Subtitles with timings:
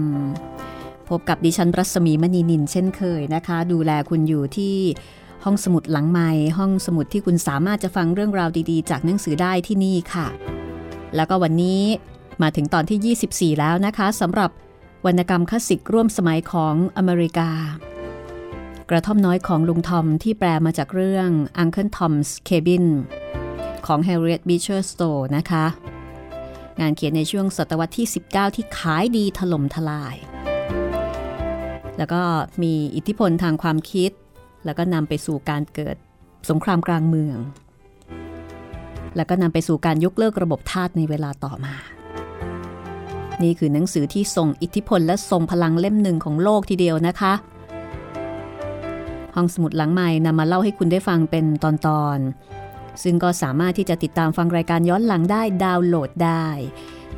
[1.08, 4.76] พบกับดิฉันรัศมีมณีนินเช่นเคยนะคะ ดูแลคุณอยู่ที่
[5.44, 10.26] ห้องสมุดหลังใหม่ห้องสมุดที่คุณสามารถจะฟังเรื่องราวดีๆ จากหนังสือได้ที่นี่ค่ะ
[11.16, 11.82] แล้วก็วันนี้
[12.42, 14.50] มาถึงตอนที่ 24 แล้วนะคะสำหรับ
[15.06, 17.50] วรรณกรรมคลาสสิกร่วมสมัยของอเมริกา
[18.92, 21.30] กระท่อมน้อยของลุงทอมที่แปลมาจากเรื่อง
[21.62, 22.86] Uncle Tom's Cabin
[23.86, 25.64] ของ Harriet Beecher Stowe นะคะ
[26.80, 30.16] งานเขียนในช่วงศตวรรษที่ 19 ที่ขายดีถล่มทลาย
[31.98, 32.22] แล้วก็
[32.62, 34.10] มีอิทธิพลทางความคิด
[34.64, 35.96] แล้วก็นำไปสู่การเกิด
[36.50, 37.38] สงครามกลางเมือง
[39.16, 41.74] แล้วก็นำไปสู่การยกเลิกระบบทาสในเวลาต่อมา
[43.42, 47.34] นี่คือหนังสือที่ทรงอิทธิพลและทรงพลังเล่มหนึ่งของโลกทีเดียวนะคะ
[49.34, 51.66] ห้องสมุดหลังใหม่นำมาเล่าให้คุณได้ฟังเป็นต
[52.02, 56.46] อนๆ ซึ่งก็สามารถที่จะติดตามฟังรายการย้อนหลังได้ดาวน์โหลดได้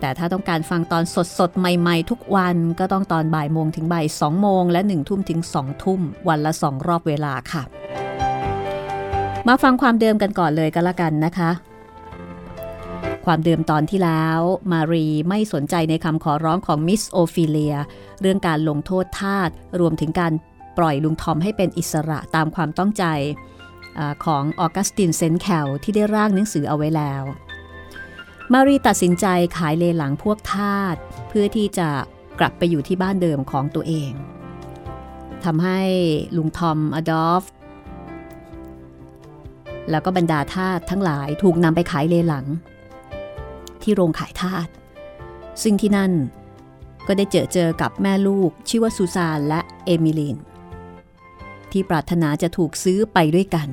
[0.01, 1.05] แต่ถ้าต้องการฟังตอน
[1.39, 7.63] สดๆ ใหม่ๆ ทุกวันก็ต้องตอนบ่ายโมงถึงบ่ายสองโมงและ1ทุ่มถึง2ทุ่ม วันละ2รอบเวลาค่ะ
[9.49, 11.51] มาฟังความเดิมกันก่อนเลยก็แล้วกันนะคะ
[13.27, 14.41] ความเดิมตอนที่แล้ว
[14.73, 17.77] มารีไม่สนใจในคำขอร้องของมิสโอฟิเลีย
[18.21, 19.51] เรื่องการลงโทษทาส
[19.81, 20.33] รวมถึงการ
[20.79, 23.05] ปล่อยลุงทอมให้เป็นอิสระตามความต้องใจ
[23.99, 27.23] อของออกัสตินเซนแคลที่ได้ร่างหนังสือเอาไว้แล้ว
[28.53, 29.27] มารีตัดสินใจ
[29.57, 30.97] ขายเลหลังพวกทาส
[31.29, 31.89] เพื่อที่จะ
[32.39, 34.13] กลับไปอยู่ที่บ้านเดิมของตัวเอง
[35.45, 35.81] ทำให้
[36.37, 37.45] ลุงทอมอดอล์ฟ
[39.91, 42.47] แล้วก็บรรดาทาสทั้งหลายถูกนำไปขายเลหลัง
[43.83, 44.67] ที่โรงขายทาส
[45.63, 46.13] ซึ่งที่นั่น
[47.07, 50.37] ก็ได้เจอเจอกับแม่ลูกชื่อว่าซูซานและเอมิลีน
[51.73, 53.69] ที่ปรารถนาจะถูกซื้อไปด้วยกัน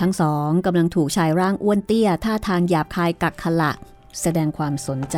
[0.00, 3.72] ทั้งสองกำลังถูกชายร่างอ้วนเตี้ย ท่าทางหยาบคายกักขละ
[4.20, 5.16] แสดงความสนใจ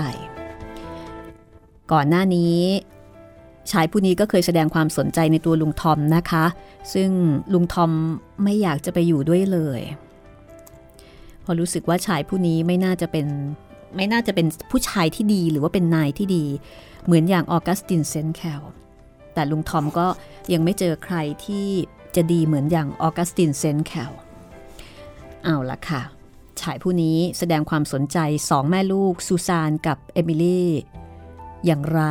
[1.93, 2.58] ก่อนหน้านี้
[3.70, 6.44] ชายผู้นี้ก็เคยแสดงความสนใจในตัวลุงทอมนะคะ
[6.94, 7.11] ซึ่ง
[7.52, 7.91] ลุงทอม
[8.44, 9.81] ไม่อยากจะไปอยู่ด้วยเลย
[11.44, 13.26] พอรู้สึกว่าชายผู้นี้ไม่น่าจะเป็น
[13.97, 16.44] ไม่น่าจะเป็นผู้ชายที่ดีหรือว่าเป็นนายที่ดี
[17.05, 18.62] เหมือนอย่างออกัสตินเซนแคล
[19.40, 20.06] แต่ลุงทอมก็
[20.52, 21.69] ยังไม่เจอใครที่
[22.16, 24.12] จะดีเหมือนอย่างออกัสตินเซนแคล
[25.44, 26.02] เอาละค่ะ
[26.60, 28.19] ชายผู้นี้แสดงความสนใจ
[28.50, 30.69] สองแม่ลูกซูซานกับเอมิลี่
[31.66, 32.02] อย่างไร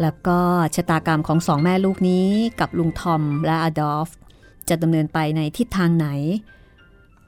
[0.00, 0.40] แล้วก็
[0.74, 2.28] ชะตากรรมของสองแม่ลูกนี้
[2.60, 4.08] กับลุงทอมและอดอล์ฟ
[4.68, 6.08] จะดำเนินไปในทิศทางไหน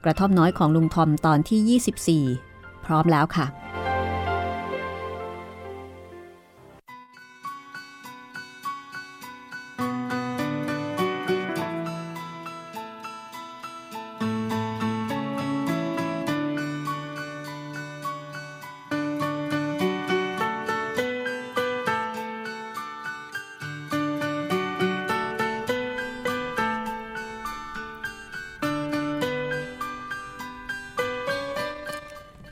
[0.05, 3.47] กระท่อมน้อยของลุงทอมตอนที่ 24 พร้อมแล้วค่ะ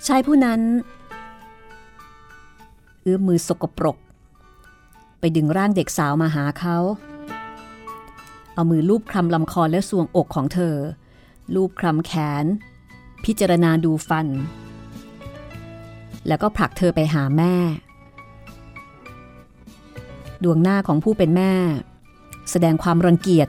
[0.06, 0.60] ชายผู้นั้น
[3.02, 3.96] เอื้อมมือสกปรก
[5.20, 6.76] ไปดึงร่างเด็กสาวมาหาเขา
[8.54, 10.76] เอามือลูบคลำลำคอและสวงอกของเธอ
[11.54, 12.12] ลูบคลำแข
[12.42, 12.44] น
[13.24, 14.26] พิจารณาดูฟัน
[16.28, 17.54] แล้วก็ผลักเธอไปหาแม่
[20.44, 21.52] ดวงหน้าของผู้เป็นแม่
[22.50, 23.48] แสดงความรังเกียจ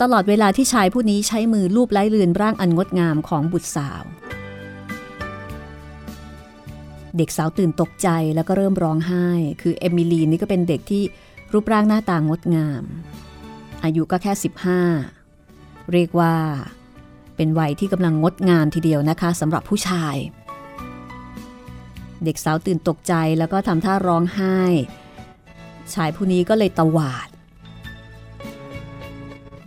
[0.00, 4.04] ตลอดเวลาที่ชายผู้นี้ใช้มือลูบไล้เลือนร่างอันงดงามของบุตรสาว
[7.18, 9.26] เด็กสาวตื่นตกใจแล้วก็เริ่มร้องไห้
[9.62, 11.02] คือเอมิลีนี่ก็เป็นเด็กที่
[11.52, 12.84] รูปร่างหน้าตางดงาม
[13.84, 14.32] อายุก็แค่
[15.12, 16.34] 15 เรียกว่า
[17.36, 20.16] เป็นวัยที่กำลังงดงามทีเดียวนะคะสำหรับผู้ชาย
[22.24, 24.58] เด็กสาวตื่นตกใจแล้วก็ทำท่าร้องไห้
[25.94, 27.28] ชายผู้นี้ก็เลยตวาด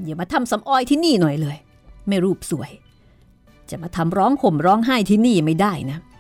[0.04, 1.58] อย่ามาทำสำออยที่นี่หน่อยเลย
[2.08, 2.72] ไม่รูปสวย
[3.70, 6.11] จะมาทำร้องข่มร้องไห้ที่นี่ไม่ได้นะเ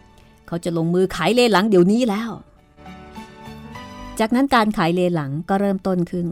[0.53, 2.29] ขาจะลงมือขายเลหลังเดี๋ยวนี้แล้ว
[4.19, 6.27] จากนั้นการขายเลหลังก็เริ่มต้นขึ้น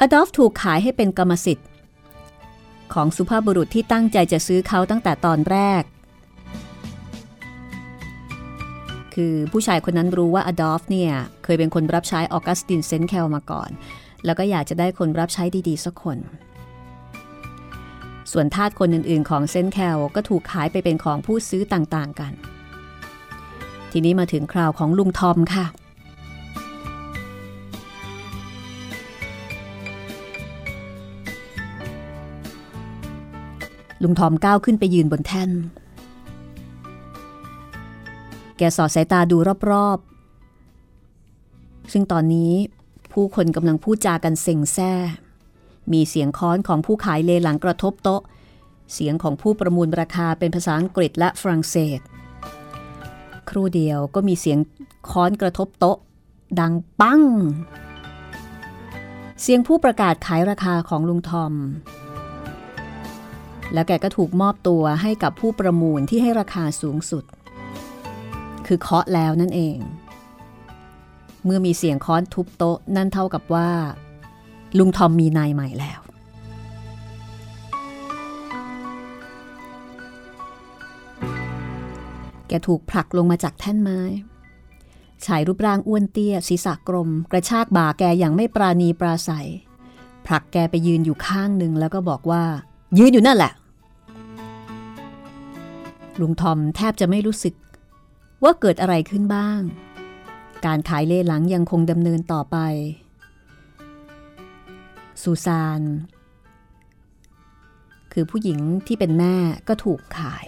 [0.00, 1.68] อดอล์ฟถูกขายให้เป็นกรรมสิทธิ์
[2.94, 5.82] ของสุภาพบุรุษที่ตั้งใจจะซื้อเขาตั้งแต่ตอนแรก
[9.22, 11.12] คือผู้ชายคนนั้นรู้ว่าอดอล์ฟเนี่ย
[11.44, 13.70] เคยเป็นคนรับใช้ออกัสตินเซนแคลมาก่อน
[14.24, 16.18] แล้วก็อยากจะได้คนรับใช้ดีๆสักคน
[18.32, 22.32] ส่วนทาสคนอื่นๆของเซนแคลก็ถูกขายไปเป็นของผู้ซื้อต่างๆกัน
[23.92, 25.66] ทีนี้มาถึงคราวของลุงทอมค่ะ
[34.02, 35.50] ลุงทอมก้าวขึ้นไปยืนบนแท่น
[38.58, 39.36] แกสอดสายตาดู
[39.70, 42.52] รอบๆ ซึ่งตอนนี้
[43.12, 44.92] ผู้คนกำลังพูดจากันเซ็งแซ่
[45.92, 48.22] มีเสียงค้อนของผู้ขายเลหลังกระทบโต๊ะ
[48.92, 52.00] เสียงของผู้ประมูลราคาเป็นภาษาอังกฤษและฝรั่งเศส
[53.48, 54.58] ครู่เดียวก็มีเสียง
[55.10, 55.98] ค้อนกระทบโต๊ะ
[56.60, 57.22] ดังปัง
[59.42, 61.52] เสียงผู้ประกาศขายราคาของลุงทอม
[63.72, 67.24] แล้วแกก็ถูกมอบตัวให้กับผู้ประมูลที่ให้ราคาสูงสุด
[68.68, 69.78] คือเคาะแล้วนั่นเอง
[71.44, 73.70] เมื่อมีเสียงค้อนทุบโต๊ะนั่นเท่ากับว่า
[74.78, 76.00] ลุงทอมมีนายใหม่แล้ว
[82.48, 84.00] แกถูกผลักลงมาจากแท่นไม้
[85.26, 89.48] ชายรูปร่างอ้วนเตี้ย ศีรษะกลม กระชากบ่าแกอย่างไม่ปราณีปราศัย
[90.26, 92.42] ผลักแกไปยืนอยู่ข้างหนึ่งแล้วก็บอกว่า
[92.98, 93.52] ยืนอยู่นั่นแหละ
[96.20, 97.54] ลุงทอมแทบจะไม่รู้สึก
[98.42, 99.60] ว่าเกิดอะไรขึ้นบ้าง
[100.66, 102.56] การขายเล่หลังยังคงดำเนินต่อไป
[105.22, 105.82] ซูซาน
[108.12, 109.34] คือผู้หญิงที่เป็นแม่
[109.68, 110.46] ก็ถูกขาย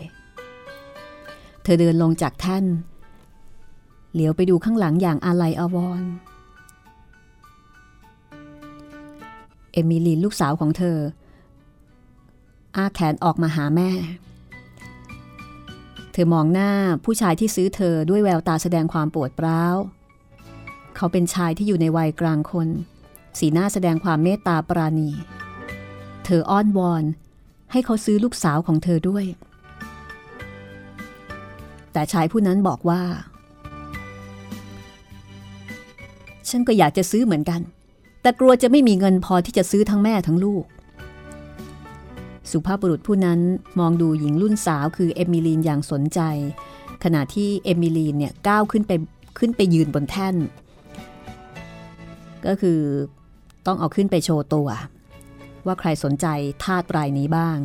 [1.63, 2.65] เธอเดินลงจากแท่น
[4.13, 6.11] เหลียวไปดูข้างหลังอย่างอาลัยอาวรณ์
[9.73, 10.99] เอมิลีนลูกสาวของเธอ
[12.77, 13.91] อาแขนออกมาหาแม่
[16.23, 16.73] อมองหน้า
[17.05, 19.77] ผู้ชายที่ซื้อเธอด้วยแววตาแสดงความปวดร้าว
[20.97, 22.69] เขาเป็นชายที่อยู่ในวัยกลางคน
[23.39, 25.11] สีหน้าแสดงความเมตตาปราณี
[26.25, 27.05] เธออ้อนวอน
[27.73, 29.25] ให้เขาซื้อลูกสาวของเธอด้วย
[31.93, 33.03] แต่ชายผู้นั้นบอกว่า
[36.49, 37.61] ฉันก็อยากจะซื้อเหมือนกัน
[38.23, 40.65] แต่กลัวจะไม่มีเงินพอที่จะซื้อทั้งแม่ทั้งลูก
[42.53, 43.41] สุภาพบุรุษผู้นั้น
[43.79, 46.21] มองดูหญิงรุ่นสาวคือเอมิลีนอย่างสนใจ
[47.05, 48.93] ขณะที่เอมิลีนเนี่ยก้าวขึ้นไป
[49.39, 50.37] ขึ้นไปยืนบนแท่น
[52.47, 52.81] ก็คือ
[53.67, 54.69] ต้องเอาขึ้นไปโชว์ตัว
[55.67, 56.27] ว่าใครสนใจ
[56.65, 57.59] ทาสรายนี้บ้าง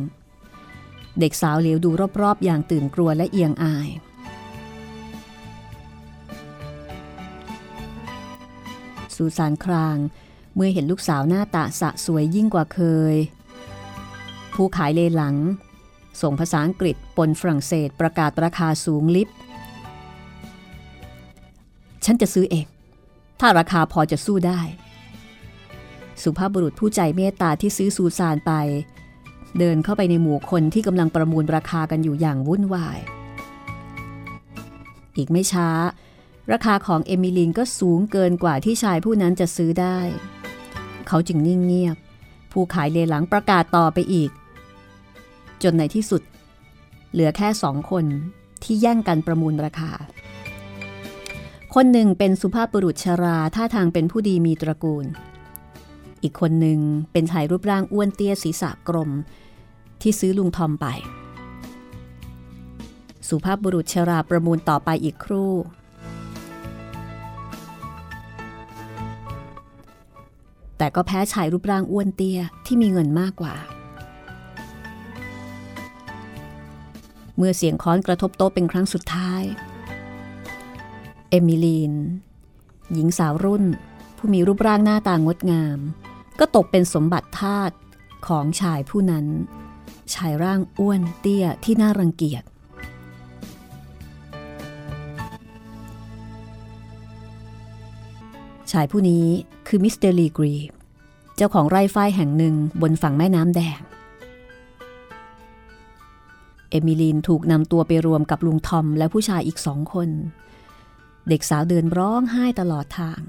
[1.20, 1.90] เด็กสาวเหลียวดู
[2.20, 3.88] รอบๆ อย่างตื่นกลัวและเอียงอาย
[9.14, 9.96] สูสานคราง
[10.54, 12.80] เมื่อเห็นลูกสาวหน้าตาสะสวยยิ่งกว่าเค
[13.14, 13.16] ย
[14.56, 15.36] ผู้ขายเลหลัง
[16.22, 19.28] ส่งภาษาอังกฤษปนฝรั่งเศสประกาศราคาสูงลิบ
[22.04, 22.66] ฉันจะซื้อเอง
[23.40, 24.60] ถ้าราคาพอจะสู้ได้
[26.22, 28.52] สุภาพบุรุษผู้ใจเมตตาที่ซื้อซูซานไป
[29.58, 32.98] เดินเข้าไปในหมู่คนที่กำลังประมูลราคากันอยู่อย่างวุ่นวาย
[35.16, 35.68] อีกไม่ช้า
[36.52, 39.98] ราคาของเอมิลินก็สูงเกินกว่าที่ชายผู้นั้นจะซื้อได้
[41.08, 41.96] เขาจึงนิ่งเงียบ
[42.52, 44.30] ผู้ขายเลหลังประกาศต่อไปอีก
[45.62, 46.22] จนในที่สุด
[47.12, 48.04] เหลือแค่สองคน
[48.62, 49.90] ที่แย่งกันประมูลราคา
[51.74, 55.04] คนหนึ่งเป็นสุภาพบุรุษชาราท่าทางเป็นผู้ดีมีตระกูล
[56.22, 56.80] อีกคนหนึ่ง
[57.12, 59.10] เป็นชายรูปร่างอ้วนเตี้ยศีรษะกลม
[60.00, 60.86] ที่ซื้อลุงทอมไป
[63.28, 65.52] สุภาพบุรุษชาราประมูลต่อไปอีกครู่
[70.78, 73.54] แต่ก็แพ้ชายรูปร่างอ้วนเตี้ยที่มีเงินมากกว่า
[77.36, 79.42] เมื่อเสียงค้อนกระทบโต๊ะเป็นครั้งสุดท้าย
[81.30, 81.92] เอมิลีน
[82.92, 83.64] หญิงสาวรุ่น
[84.16, 85.78] ผู้มีรูปร่างหน้าตางดงาม
[86.40, 87.70] ก็ตกเป็นสมบัติทาส
[88.28, 89.26] ของชายผู้นั้น
[90.14, 92.44] ชายร่างอ้วนเตี้ยที่น่ารังเกียจ
[98.72, 99.26] ชายผู้นี้
[99.66, 100.54] คือมิสเตอร์ลีกรี
[101.36, 103.80] เจ้าของไร่ฝ้ายแห่งหนึ่งบนฝั่งแม่น้ำแดง
[106.70, 110.08] เอมิลีนถูกนำตัวไปรวมกับลุงทอมและผู้ชายอีกสองคน
[111.28, 113.20] เด็กสาวเดินร้องไห้ตลอดทาง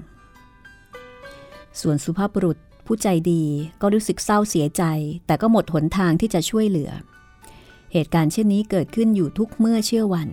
[1.80, 3.42] ส่วนสุภาพบุรุษผู้ใจดี
[3.80, 4.82] ก็รู้สึกเศร้าเสียใจ
[5.26, 6.90] แต่ก็หมดหนทางที่จะช่วยเหลือ
[7.92, 10.28] เหตุการณ์เช่นนี้เกิดขึ้นอยู่ทุกเมื่อเชื่อวัน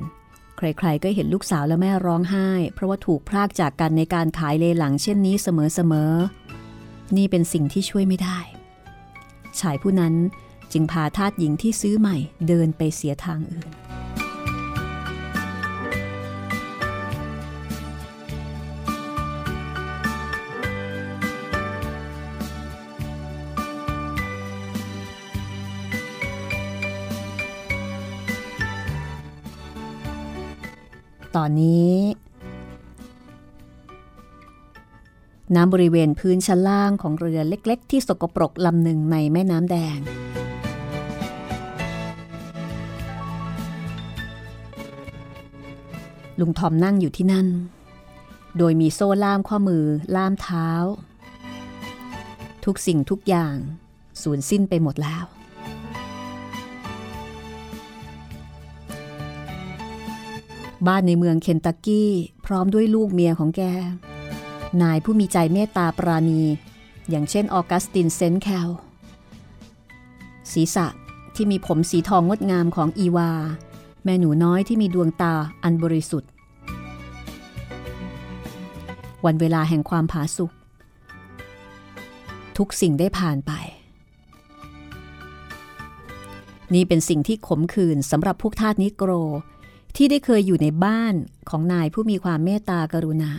[0.58, 8.40] ใครๆก็เห็นลูกสาวและแม่ร้องไห้ เพราะว่าถูกพรากจากกันในการขายเลหลังเช่นนี้เสมอๆนี่เป็นสิ่งที่ช่วยไม่ได้
[9.60, 10.14] ชายผู้นั้น
[10.78, 12.18] จึงพาทาสหญิงที่ซื้อใหม่
[12.48, 13.68] เดินไปเสียทางอื่น
[31.36, 31.96] ตอนนี้
[35.56, 40.00] น้ำบริเวณพื้นชั้นล่างของเรือเล็ก ๆ ที่สกปรกลำหนึ่งในแม่น้ำแดง
[46.40, 47.48] ลุงทอมนั่งอยู่ที่นั่น
[48.58, 49.84] โดยมีโซ่ล่ามข้อมือ
[50.16, 50.70] ล่ามเท้า
[52.66, 53.56] ทุกสิ่งทุกอย่าง
[54.22, 55.26] สูญสิ้นไปหมดแล้ว
[60.88, 62.12] บ้านในเมืองเคนตักกี้
[62.46, 63.62] พร้อมด้วยลูกเมียของแก
[64.82, 66.42] นายผู้มีใจเมตตาปราณี
[67.10, 68.70] อย่างเช่นออกัสตินเซนแคล
[70.52, 70.88] ศีรษะ
[71.36, 73.32] ที่มีผมสีทองงดงามของอีวา
[74.06, 75.34] แม่หนูน้อยที่มีดวงตา
[75.64, 76.30] อันบริสุทธิ์
[79.26, 80.52] วันเวลาแห่งความผาสุก
[82.58, 83.52] ทุกสิ่งได้ผ่านไป
[86.74, 89.12] นี่เป็นสิ่งที่ขมขื่นสำหรับพวกทาสนิโกร
[89.96, 91.14] ที่ได้เคยอยู่ในบ้าน
[91.50, 93.32] ของนายผู้มีความเมตตากรุณา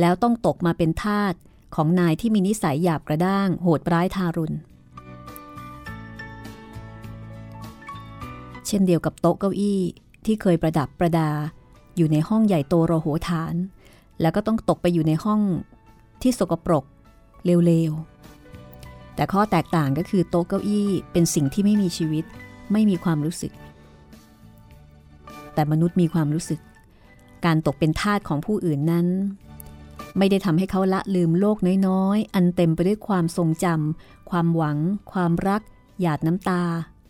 [0.00, 1.34] แล้วต้องตกมาเป็นทาส
[1.74, 4.56] ของนายที่มีนิสัยหยาบกระด้าง โหดร้ายทารุณ
[8.70, 9.80] เช่นเดียวกับโต๊ะเก้าอี้
[10.24, 11.30] ที่เคยประดับประดา
[11.96, 13.54] อยู่ในห้องใหญ่โตโรโหฐาน
[14.20, 15.40] แล้วก็ต้องตกไปอยู่ในห้อง
[16.22, 16.84] ที่สกปรก
[17.44, 22.24] เร็วๆ แต่ข้อแตกต่างก็คือโต๊ะเก้าอี้เป็นสิ่งที่ไม่มีชีวิต
[22.72, 23.52] ไม่มีความรู้สึก
[25.54, 26.60] แต่มนุษย์มีความรู้สึก
[27.44, 29.06] การตกเป็นทาสของผู้อื่นนั้น
[30.18, 31.58] ไม่ได้ทำให้เขาละลืมโลก
[31.88, 34.78] น้อยๆ อันเต็มไปด้วยความทรงจำความหวัง
[35.12, 35.62] ความรัก
[36.00, 36.62] หยาดน้ำตา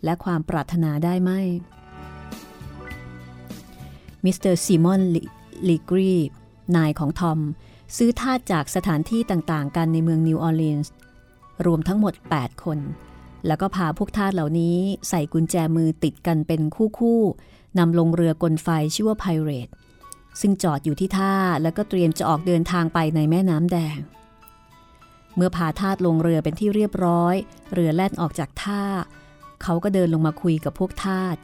[0.04, 1.30] และความปรารถนาได้ไหม
[4.24, 5.00] มิสเตอร์ซีมอน
[5.68, 6.14] ลีกรี
[6.76, 7.38] นายของทอม
[7.96, 10.92] ซื้อทาสจากสถานที่ต่างๆ กันในเมืองนิวออร์ลีนส์
[11.66, 12.78] รวมทั้งหมด 8 คน
[13.46, 14.76] แล้วก็พาพวกทาสเหล่านี้
[15.08, 16.60] ใส่กุญแจมือติดกันเป็น
[17.00, 19.68] คู่ๆนำลงเรือกลไฟชื่อว่าไพเรต
[20.40, 23.98] ซึ่งจอดอยู่ที่ท่าแล้วก็เตรียมจะออกเดินทางไปในแม่น้ำแดง
[25.36, 27.34] เมื่อพาทาสลงเรือเป็นที่เรียบร้อย
[27.72, 28.82] เรือแล่นออกจากท่า
[29.62, 31.36] เขาก็เดินลงมาคุยกับพวกทาส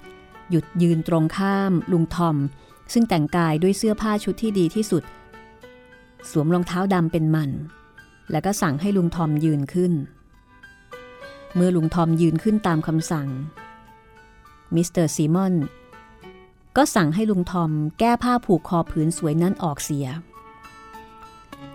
[0.51, 2.37] หยุดยืนตรงข้าม ลุงทอม
[2.93, 5.03] ซึ่งแต่งกายด้วยเสื้อผ้าชุดที่ดีที่สุด
[6.31, 7.51] สวมรองเท้าดำเป็นมัน
[8.31, 9.93] แล้วก็สั่งให้ลุงทอมยืนขึ้น
[11.55, 13.29] เมื่อลุงทอมยืนขึ้นตามคำสั่ง
[14.75, 15.55] มิสเตอร์ซีมอน
[16.77, 17.71] ก็สั่งให้ลุงทอม
[18.01, 20.07] แก้ผ้าผูกคอผืนสวยนั้นออกเสีย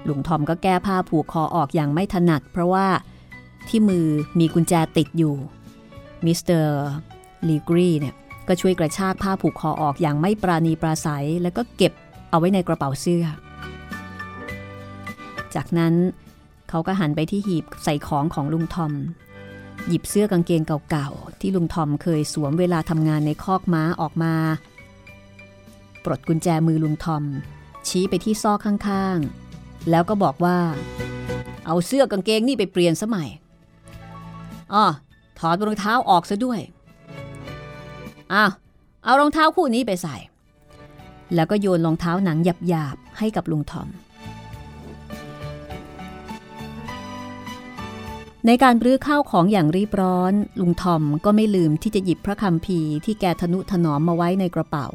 [0.07, 2.87] ลุงทอมก็แก้ผ้าผูกคอออกอย่างไม่ถนัด เพราะว่า
[3.67, 4.07] ที่มือ
[4.39, 5.35] มีกุญแจติดอยู่
[6.25, 6.75] มิสเตอร์
[7.47, 8.15] ลีกรีเนี่ย
[8.47, 11.93] ก็ช่วยกระชากผ้าผูกคอออกอย่างไม่ปราณีปราศัย แล้วก็เก็บ
[12.29, 13.25] เอาไว้ในกระเป๋าเสื้อ
[15.55, 15.93] จากนั้น
[16.69, 18.93] เขาก็หันไปที่หีบใส่ของของลุงทอม
[19.87, 24.33] หยิบเสื้อกางเกงเก่าๆ ที่ลุงทอมเคยสวมเวลาทำงานในคอกม้าออกมา
[26.03, 27.23] ปลดกุญแจมือลุงทอม
[27.87, 30.57] ชี้ไปที่ซอกข้างๆ แล้วก็บอกว่า
[31.65, 33.29] เอาเสื้อกางเกงนี่ไปเปลี่ยนสมัย
[34.73, 34.85] อ๋อ
[35.41, 36.59] ถอดรองเท้าออกซะด้วย
[38.33, 38.51] อ้าว
[39.03, 40.15] เอารองเท้าคู่นี้ไปใส่
[41.35, 43.87] แล้วก็โยนรองเท้าหนังหยาบๆให้กับลุงทอม
[48.47, 54.87] ในการรื้อข้าวของอย่างรีบร้อน ลุงทอมก็ไม่ลืมที่จะหยิบพระคำพีที่แกทนุถนอมมาไว้ในกระเป๋า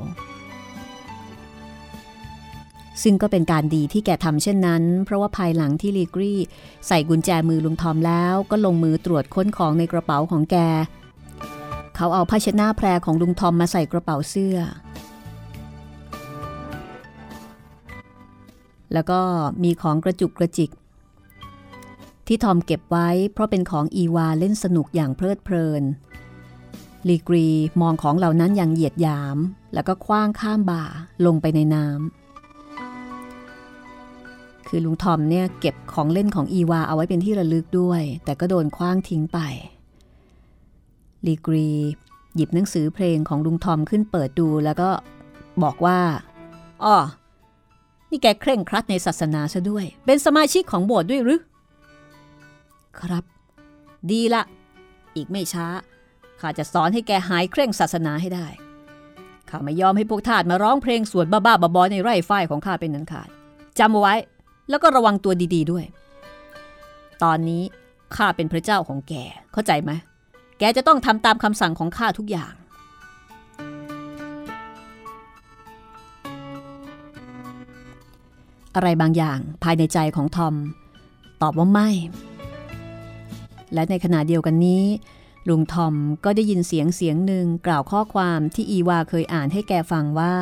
[3.02, 6.34] ซึ่งก็เป็นการดีที่แกทำเช่นนั้น เพราะว่าภายหลังที่ลีกรี
[6.86, 10.56] ใส่กุญแจมือลุงทอมแล้ว ก็ลงมือตรวจค้นของในกระเป๋าของแก
[11.96, 14.58] เขาเอาผ้าเช็ดหน้าแพรของลุงทอมมาใส่กระเป๋าเสื้อ
[18.92, 19.20] แล้วก็
[19.62, 20.70] มีของกระจุกกระจิก
[22.26, 25.82] ที่ทอมเก็บไว้เพราะเป็นของอีวาเล่นสนุกอย่างเพลิดเพลิน
[27.08, 27.46] ลีกรี
[27.80, 29.36] มองของเหล่านั้นอย่างเหยียดหยาม
[29.74, 30.84] แล้วก็คว้างข้ามบ่า
[31.26, 32.25] ลงไปในน้ำ
[34.68, 39.38] คือลุงทอมเนี่ยเก็บของเล่นของอีวาเอาไว้เป็นที่ระลึกด้วย แต่ก็โดนคว้างทิ้งไป
[41.26, 41.70] ลีกรี
[42.34, 44.90] หยิบหนังสือเพลงของลุงทอมขึ้นเปิดดูแล้วก็
[45.62, 45.98] บอกว่า
[46.84, 46.96] อ๋อ
[48.10, 51.40] นี่แกเคร่งครัดในศาสนาซะด้วย เป็นสมาชิกของโบสถ์ด้วยหรือ
[53.00, 53.24] ครับ
[54.10, 54.42] ดีละ
[55.16, 55.66] อีกไม่ช้า
[56.40, 58.46] ข้าจะสอนให้แกหายเคร่งศาสนาให้ได้
[59.50, 63.28] ข้าไม่ยอมให้พวกทาสมาร้องเพลงสวดบ้าๆบอๆในไร่ฝ้ายของข้าเป็นนันขาด
[63.78, 64.14] จำเอาไว้
[64.68, 65.84] แล้วก็ระวังตัวดี ๆ ด้วย
[67.22, 67.62] ตอนนี้
[68.16, 69.14] ข้าเป็นพระเจ้าของแก
[69.52, 69.90] เข้าใจไหม
[70.58, 72.52] แกจะต้องทำตามคำสั่งของข้าทุกอย่าง
[78.74, 80.54] อะไรบางอย่างภายในใจของทอม
[81.42, 81.88] ตอบว่าไม่
[83.74, 84.84] และในขณะเดียวกันนี้
[85.48, 90.34] ลุงทอมก็ได้ยินเสียงเสียงหนึ่งกล่าวข้อความที่อีวาเคยอ่านให้แกฟังว่า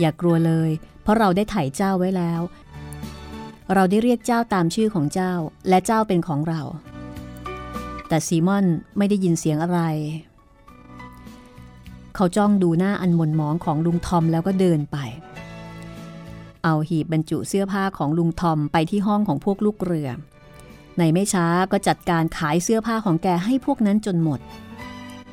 [0.00, 0.70] อย่ากลัวเลย
[1.02, 2.40] เพราะเราได้ไถ่เจ้าไว้แล้ว
[3.74, 5.32] เราได้เรียกเจ้าตามชื่อของเจ้า
[5.68, 6.60] และเจ้าเป็นของเรา
[8.08, 8.66] แต่ซีมอน
[8.98, 9.80] ไม่ได้ยินเสียงอะไร
[12.14, 14.96] เขาจ้องดูหน้าอันหม่นหมองของลุงทอมแล้วก็เดินไป
[16.64, 20.08] เอาหีบบรรจุเสื้อผ้าของลุงทอมไปที่ห้องของพวกลูกเรือ
[20.98, 24.40] ในไม่ช้าก็จัดการขายเสื้อผ้าของแกให้พวกนั้นจนหมด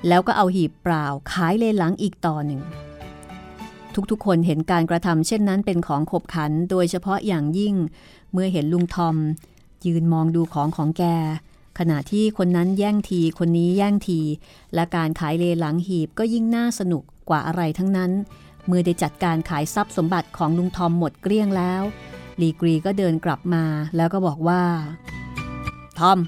[0.08, 2.62] แล้วก็เอาหีบเปล่าขายเลหลังอีกต่อหนึ่ง
[4.12, 7.76] ทุกๆ คนเห็นการกระทำเช่นนั้นเป็นของขบขัน โดยเฉพาะอย่างยิ่ง
[8.32, 9.16] เมื่อเห็นลุงทอม
[9.86, 11.04] ยืนมองดูของของแก
[11.80, 14.20] ขณะที่คนนั้นแย่งทีคนนี้แย่งที
[14.74, 18.12] และการขายเลหลังหีบก็ยิ่งน่าสนุกกว่าอะไรทั้งนั้น
[18.68, 21.84] เมื่อได้จัดการขายทรัพย์สมบัติของลุงทอมหมดเกลี้ยงแล้ว
[22.42, 23.64] ลีกรีก็เดินกลับมา
[23.96, 24.62] แล้วก็บอกว่า
[26.00, 26.20] ทอม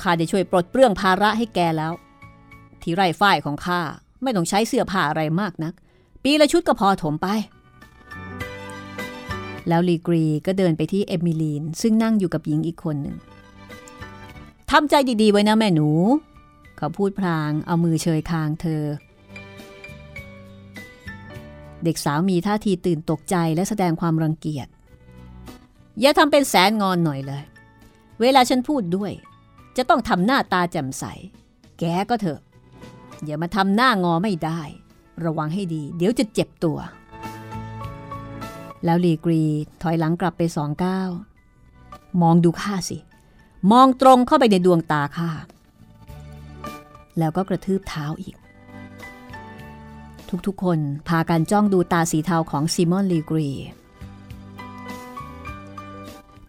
[0.00, 1.92] ข้าได้ช่วยปลดเปลื้องภาระให้แกแล้ว
[2.82, 3.80] ที่ไร่ฝ้ายของข้า
[4.22, 5.74] ไม่ต้องใช้เสื้อผ้าอะไรมากนัก
[6.24, 7.26] ปีละชุดก็พอถมไป
[9.68, 13.16] แล้วลีกรีก็เดินไปที่เอมิลีน ซึ่งนั่งอยู่กับหญิงอีกคนหนึ่ง
[14.70, 15.88] ทำใจดีๆไว้นะแม่หนู
[16.76, 18.84] เขาพูดพลางเอามือเชยคางเธอ
[21.84, 24.68] เด็กสาวมีท่าทีตื่นตกใจและแสดงความรังเกียจ
[26.00, 27.42] อย่าทำเป็นแสนงอนหน่อยเลย
[28.20, 29.12] เวลาฉันพูดด้วย
[29.76, 31.04] จะต้องทำหน้าตาแจ่มใส
[31.78, 32.40] แกก็เถอะ
[33.24, 34.60] อย่ามาทำหน้างอไม่ได้
[35.26, 36.78] ระวังให้ดี เดี๋ยวจะเจ็บตัว
[38.84, 39.42] แล้วลีกรี
[39.82, 41.10] ถอยหลังกลับไปสองก้าว
[42.22, 42.98] มองดูข้าสิ
[43.70, 45.30] มองตรงเข้าไปในดวงตาข้า
[47.18, 48.36] แล้วก็กระทืบเท้าอีก
[50.46, 50.78] ทุกๆคน
[51.08, 53.48] พากันจ้องดูตาสีเทาของซิมอนลีกรี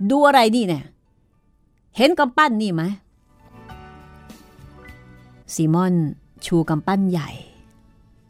[0.09, 0.85] ดูอะไรนี่เนี่ย
[1.97, 2.83] เห็นกำปั้นนี่ไหม
[5.55, 5.93] ซิมอน
[6.45, 7.29] ชูกำปั้นใหญ่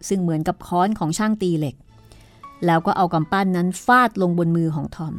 [0.09, 1.75] ซึ่งเหมือนกับค้อนของช่างตีเหล็ก
[2.65, 5.15] แล้วก็เอากำปั้นนั้นฟาดลงบนมือของทอม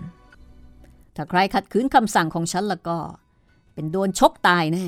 [1.17, 2.99] ถ้าใครขัดขืนคำสั่งของฉันละก็
[3.75, 4.87] เป็นโดนชกตายแน่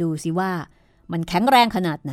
[0.00, 0.50] ดูสิว่า
[1.12, 2.12] มันแข็งแรงขนาดไหน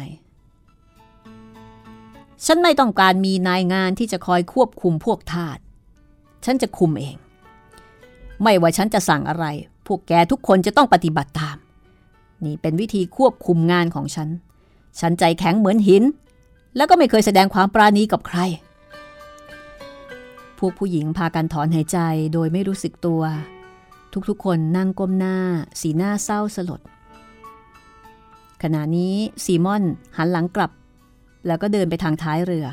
[2.46, 5.58] ฉันไม่ต้องการมีนายงานที่จะคอยควบคุมพวกทาส
[6.46, 7.18] ฉันจะคุมเอง
[8.42, 9.46] ไม่ว่าฉันจะสั่งอะไร
[9.88, 11.58] พวกแกทุกคนจะต้องปฏิบัติตาม
[12.46, 14.30] นี่เป็นวิธีควบคุมงานของฉัน
[15.00, 16.04] ฉันใจแข็งเหมือนหิน
[16.76, 18.40] แล้วก็ไม่เคยแสดงความปราณีกับใคร
[20.58, 22.00] พวกผู้หญิงพากันถอนหายใจ
[22.34, 23.22] โดยไม่รู้สึกตัว
[24.30, 25.38] ทุกๆ คนนั่งก้มหน้า
[25.82, 26.82] สีหน้าเศร้าสลด
[28.64, 29.84] ขณะนี้ซีมอน
[30.18, 30.72] หันหลังกลับ
[31.48, 32.66] แล้วก็เดินไปทางท้ายเรือ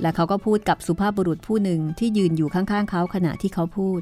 [0.00, 4.00] และเขาก็พูดกับสุภาพบุรุษผู้หนึ่งที่ยืนอยู่ข้างๆเขาขณะที่เขาพูด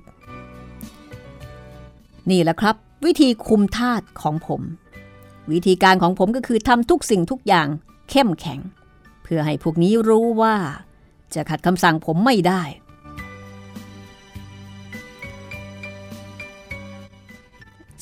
[2.30, 4.60] นี่แหละครับ วิธีคุมทาสของผม
[5.52, 7.68] วิธีการของผมก็คือทำทุกสิ่งทุกอย่าง
[8.10, 8.60] เข้มแข็ง
[9.22, 10.56] เพื่อให้พวกนี้รู้ว่า
[11.34, 12.62] จะขัดคำสั่งผมไม่ได้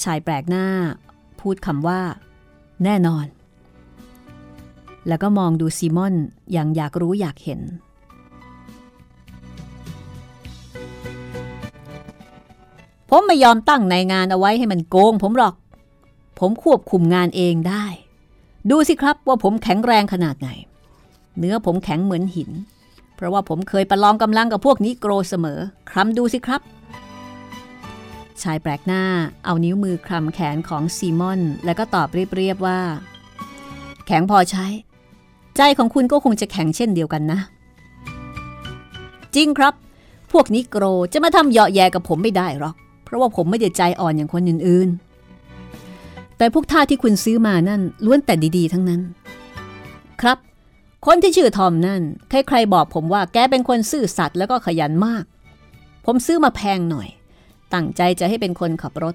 [0.02, 0.66] ชายแปลกหน้า
[1.40, 2.00] พูดคำว่า
[2.84, 3.26] แน่นอน
[5.08, 6.14] แล้วก็มองดูซีมอน
[6.52, 7.60] อย่างอยากรู้อยากเห็น
[13.10, 15.54] ผมไม่ยอมตั้งในงานเอาไว้ให้มันโกงผมหรอก
[16.38, 17.84] ผมควบคุมงานเองได้
[18.70, 20.48] ดูสิครับว่าผมแข็งแรงขนาดไหน
[21.38, 22.50] เนื้อผมแข็งเหมือนหิน
[23.14, 25.58] เพราะว่าผมเคยประลองกำลังกับพวกนี้โกรเสมอ
[25.90, 26.60] คลำดูสิครับ
[28.42, 29.02] ชายแปลกหน้า
[29.44, 32.80] เอานิ้วมือคลำแขนของซีมอน แล้วก็ตอบเรียบๆว่า
[34.06, 34.66] แข็งพอใช้
[35.56, 37.40] ใจของคุณก็คงจะแข็งเช่นเดียวกันนะ
[39.34, 39.74] จริงครับ
[40.32, 45.09] พวกนี้โกรจะมาทำเหยาะแยกับผมไม่ได้หรอก เพราะว่าผมไม่ได้ใจอ่อนอย่างคนอื่นๆ
[46.40, 49.00] แต่พวกท่าที่คุณซื้อมานั่นล้วนแต่ดีๆ ทั้งนั้น
[50.20, 50.38] ครับ
[51.06, 55.24] คนที่ชื่อทอมนั่น ใครๆบอกผมว่าแกเป็นคนซื่อสัตย์แล้วก็ขยันมาก
[56.06, 57.08] ผมซื้อมาแพงหน่อย
[57.74, 59.14] ตั้งใจจะให้เป็นคนขับรถ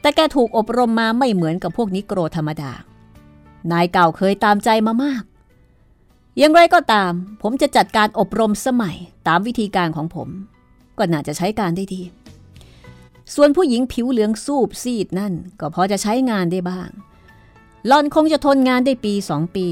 [0.00, 2.72] แต่แกถูกอบรมมาไม่เหมือนกับพวกนิโกรธรรมดา
[3.72, 5.22] นายเก่าเคยตามใจมามาก
[6.38, 7.12] อย่างไรก็ตาม
[7.42, 8.96] ผมจะจัดการอบรมสมัย
[9.28, 10.28] ตามวิธีการของผม
[10.98, 12.00] ก็น่าจะใช้การได้ดี
[13.34, 16.88] ส่วนผู้หญิงผิวเหลืองสูบซีดนั่น ก็พอจะใช้งานได้บ้าง
[17.86, 19.66] หลอนคงจะทนงานได้ปีสองปี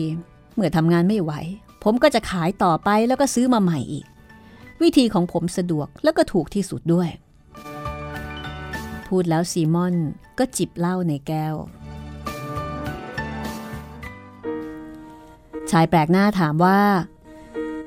[0.55, 1.33] เมื่อทำงานไม่ไหว
[1.85, 4.07] ผมก็จะขายต่อไปแล้วก็ซื้อมาใหม่อีก
[4.83, 7.09] วิธีของผมสะดวกแล้วก็ถูกที่สุดด้วย
[9.07, 9.95] พูดแล้วซีมอน
[10.38, 11.55] ก็จิบเหล้าในแก้ว
[15.71, 16.81] ชายแปลกหน้าถามว่า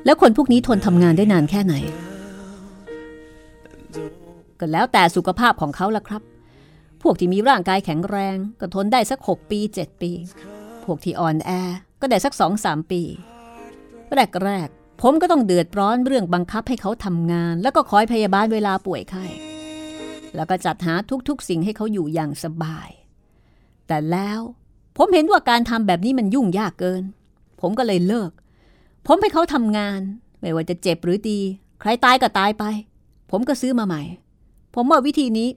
[0.05, 1.75] แล้วคนพวกนี้ทนทำงานได้นานแค่ไหน
[4.59, 6.21] ก็แล้วแต่สุขภาพของเขาละครับ
[7.01, 10.11] พวกที่มีร่างกายแข็งแรงก็ทนได้สัก 6 ปี 7 ปี
[10.85, 11.51] พวกที่อ่อนแอ
[12.01, 13.01] ก็ได้สัก 2-3 ปี
[14.45, 19.25] แรกๆ ผมก็ต้องเดือดร้อนเรื่องบังคับให้เขาทำงาน แล้วก็คอยพยาบาลเวลาป่วยไข้
[20.35, 20.93] แล้วก็จัดหา
[21.27, 22.89] ทุกๆ สิ่งให้เขาอยู่อย่างสบาย
[23.87, 24.41] แต่แล้ว
[24.97, 27.03] ผมเห็นว่าการทำแบบนี้มันยุ่งยากเกิน
[27.61, 28.31] ผมก็เลยเลิก
[29.07, 29.99] ผมให้เขาทำงาน
[30.39, 31.39] ไม่ว่าจะเจ็บหรือดี
[31.81, 32.63] ใครตายก็ตายไป
[33.31, 34.01] ผมก็ซื้อมาใหม่
[34.79, 35.49] ผมว่าวิธีนี้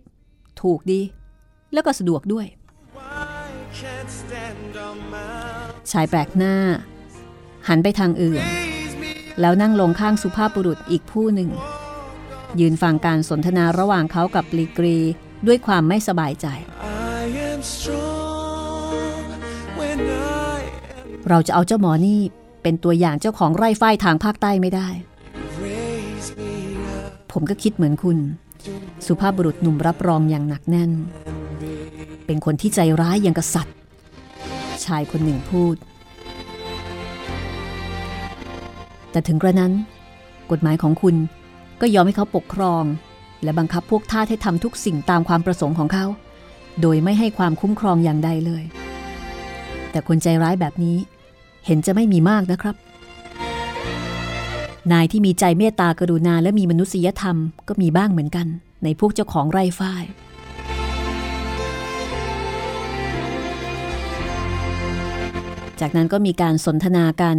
[0.62, 1.00] ถูกดี
[1.72, 2.46] แล้วก็สะดวกด้วย
[5.90, 6.54] ชายแปลกหน้า
[7.68, 8.42] หันไปทางอื่น
[9.40, 11.50] แล้วนั่งลงข้างสุภาพบุรุษอีกผู้หนึ่ง
[12.60, 14.98] ยืนฟังการสนทนาระหว่างเขากับลีกรี
[15.46, 16.46] ด้วยความไม่สบายใจ
[21.28, 22.20] เราจะเอาเจ้าหมอนี่
[22.62, 24.88] เป็นตัวอย่างเจ้าของไร่ฝ้ายทางภาคใต้ไม่ได้
[27.32, 28.18] ผมก็คิดเหมือนคุณ
[29.06, 30.90] สุภาพบุรุษหนุ่มรับรองอย่างหนักแน่น
[32.26, 33.76] เป็นคนที่ใจร้ายอย่างกษัตริย์
[34.84, 35.76] ชายคนหนึ่งพูด
[39.10, 39.72] แต่ถึงกระนั้น
[40.50, 41.16] กฎหมายของคุณ
[41.80, 42.84] ก็ยอมให้เขาปกครอง
[43.42, 46.06] และบังคับพวกทาสให้ทำทุกสิ่งตามความประสงค์ของเขา
[46.80, 48.64] โดยไม่ให้ความคุ้มครองอย่างใดเลย
[49.90, 50.96] แต่คนใจร้ายแบบนี้
[51.66, 52.76] เห็นจะไม่มีมากนะครับ
[54.92, 57.36] นายที่มีใจเมตตากรุณาและมีมนุษยธรรม
[57.68, 58.46] ก็มีบ้างเหมือนกัน
[58.84, 60.04] ในพวกเจ้าของไร่ฝ้าย
[65.80, 67.36] จากนั้นก็มีการสนทนากัน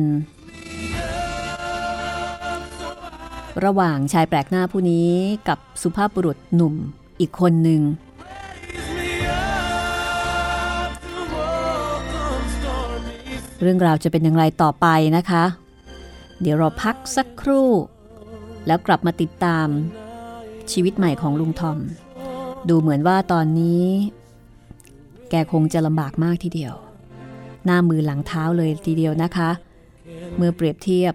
[3.66, 5.10] ระหว่างชายแปลกหน้าผู้นี้
[5.48, 6.74] กับสุภาพบุรุษหนุ่ม
[7.20, 7.82] อีกคนหนึ่ง
[13.62, 14.88] เรื่องราวจะเป็นอย่างไรต่อไป
[15.18, 15.44] นะคะ
[16.42, 17.70] เดี๋ยวเราพักสักครู่
[18.68, 19.68] แล้วกลับมาติดตาม
[20.72, 21.78] ชีวิตใหม่ของลุงทอม
[22.70, 23.86] ดูเหมือนว่าตอนนี้
[25.30, 26.74] แกคงจะลำบากมากทีเดียว
[27.66, 29.50] หน้ามือหลังเท้าเลยทีเดียวนะคะ
[30.38, 31.14] เมื่อเปรียบเทียบ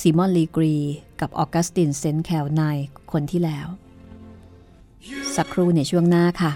[0.00, 0.74] ซีมอนลีกรี
[1.20, 2.76] กับออกัสตินเซนแคลนาย
[3.12, 3.66] คนที่แล้ว
[5.36, 6.52] สักครู่ในช่วงหน้าค่ะ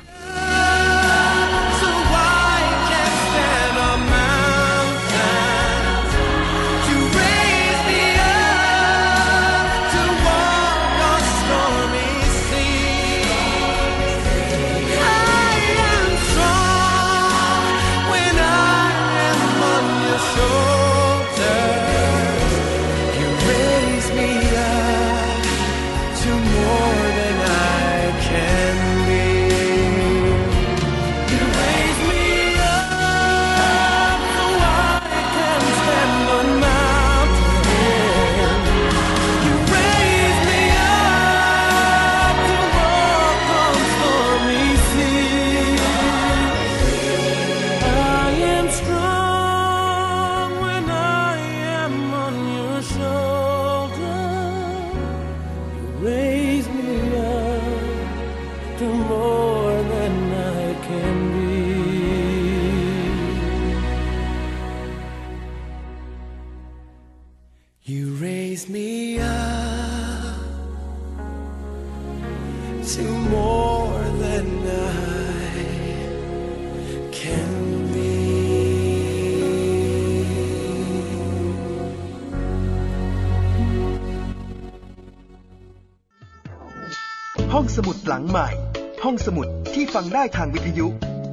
[90.27, 90.87] ที่ฟังได้ทางวิทยุ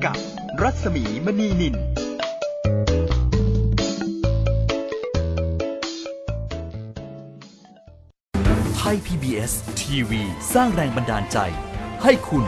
[0.05, 0.17] กับ
[0.61, 1.75] รัศมีมณีนิน
[8.77, 10.21] ไทย PBS ทีวี
[10.53, 11.37] สร้างแรงบันดาลใจ
[12.03, 12.45] ให้คุณ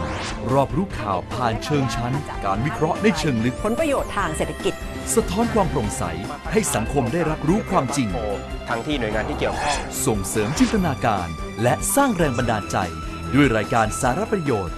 [0.53, 4.73] รอบรู้ข่าวผ่านเชิงชั้น การวิเคราะห์ในเชิงลึก ผลประโยชน์ทางเศรษฐกิจ
[5.15, 6.03] สะท้อนความโปร่งใส
[6.51, 8.09] ให้สังคมได้รับรู้ความจริง
[8.69, 11.27] ทั้งที่หน่วยงานที่เกี่ยวข้องส่งเสริมจินตนาการ
[11.61, 12.77] และสร้างแรงบันดาลใจ
[13.33, 14.77] ด้วยรายการสารประโยชน์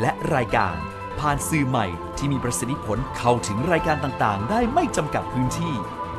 [0.00, 0.74] และรายการ
[1.20, 1.86] ผ่านสื่อใหม่
[2.18, 5.74] ที่มีประสิทธิผลเข้าถึงรายการต่างๆ ได้ไม่จำกัดพื้นที่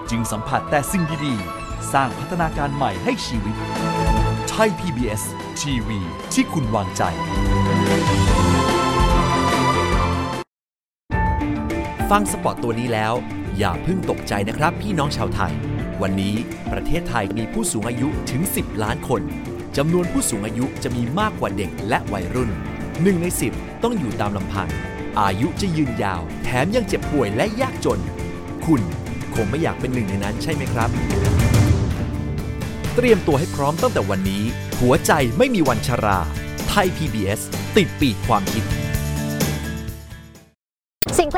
[0.09, 3.55] จึงสัมผัสแต่สิ่งดีๆ สร้างพัฒนาการใหม่ให้ชีวิต
[4.49, 5.23] ไทย PBS
[5.59, 5.99] ทีวี
[6.33, 7.01] ที่คุณวางใจ
[12.09, 13.13] ฟังสปอตตัวนี้แล้ว
[13.57, 15.53] อย่าเพิ่งตกใจนะครับพี่น้องชาวไทย
[16.01, 16.35] วันนี้
[16.71, 19.21] ประเทศไทยมีผู้สูงอายุถึง 10 ล้านคน
[19.77, 22.51] จำนวนผู้สูงอายุจะมีมากกว่าเด็กและวัยรุ่น
[23.03, 24.69] หนึ่งใน 10 ต้องอยู่ตามลำพัง
[25.19, 27.99] อายุจะยืนยาว แถมยังเจ็บป่วยและยากจน
[28.65, 28.81] คุณ
[29.35, 30.89] คงไม่อยากเป็นหนึ่งในนั้นใช่ไหมครับ
[32.95, 34.43] เตรียมตัวให้พร้อมตั้งแต่วันนี้
[34.81, 36.19] หัวใจไม่มีวันชรา
[36.69, 37.41] ไทย PBS
[37.77, 38.63] ติดปีกความคิด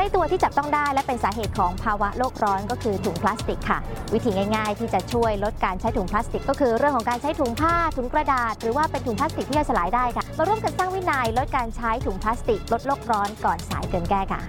[0.02, 3.78] ล้ตัวที่จับต้องได้และเป็นสาเหตุของภาวะโลกร้อนก็คือถุงพลาสติกค่ะ
[4.12, 14.40] วิธีง่าย ๆ ที่จะช่วยลดการใช้ถุงพลาสติก ก็คือเรื่องของการใช้ถุงผ้าถุงกระดาษ หรือว่าเป็นถุงพลาสติกที่ย่อยสลายได้ค่ะมาร่วมกันสร้างวินัยลดการใช้ถุงพลาสติก ลดโลกร้อนก่อนสายเกินแก้ค่ะ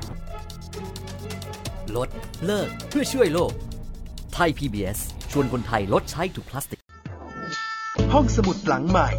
[1.95, 2.09] ลด
[2.45, 3.51] เลิกเพื่อช่วยโลก
[4.33, 4.99] ไทย PBS
[5.31, 6.81] ชวนคนไทยลดใช้ถุงพลาสติก
[8.13, 9.09] ห้องสมุดหลังใหม่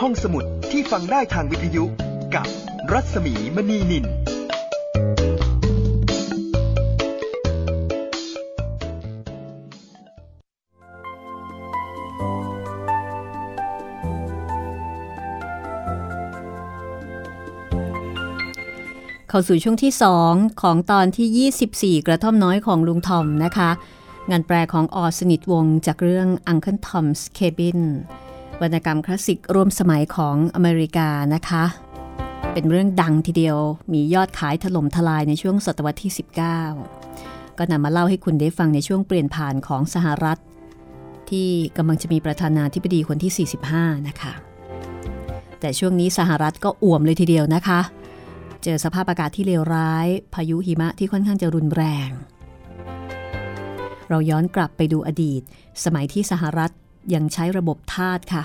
[0.00, 1.84] ห้องสมุดที่ฟังได้ทางวิทยุ
[2.34, 2.46] กับ
[2.92, 4.06] รัศมีมณีนิน
[19.32, 19.92] เข้าสู่ช่วงที่
[20.26, 23.70] 2 ของตอนที่ 24 กระท่อมน้อยของลุงทอมนะคะ
[24.30, 27.80] งานแปลของออสนิทวงจากเรื่อง Uncle Tom's Cabin
[28.60, 31.64] วรรณกรรมคลาสสิกร่วมสมัยของอเมริกานะคะ
[32.52, 33.56] เป็นเรื่องดังทีเดียว
[33.92, 36.12] มียอดขายถล่มทลายในช่วงศตวรรษที่
[36.88, 40.38] 19 ก็นำมาเล่าให้คุณได้ฟังในช่วงเปลี่ยนผ่านของสหรัฐ
[41.30, 44.32] ที่กำลังจะมีประธานาธิบดีคนที่ 45 นะคะ
[45.60, 47.80] แต่ช่วงนี้สหรัฐก็อ่วมเลยทีเดียวนะคะ
[48.64, 52.10] เจอสภาพอากาศที่เลวร้าย พายุหิมะที่ค่อนข้างจะรุนแรง
[54.08, 55.42] เราย้อนกลับไปดูอดีต
[55.84, 56.70] สมัยที่สหรัฐ
[57.14, 58.44] ยังใช้ระบบทาสค่ะ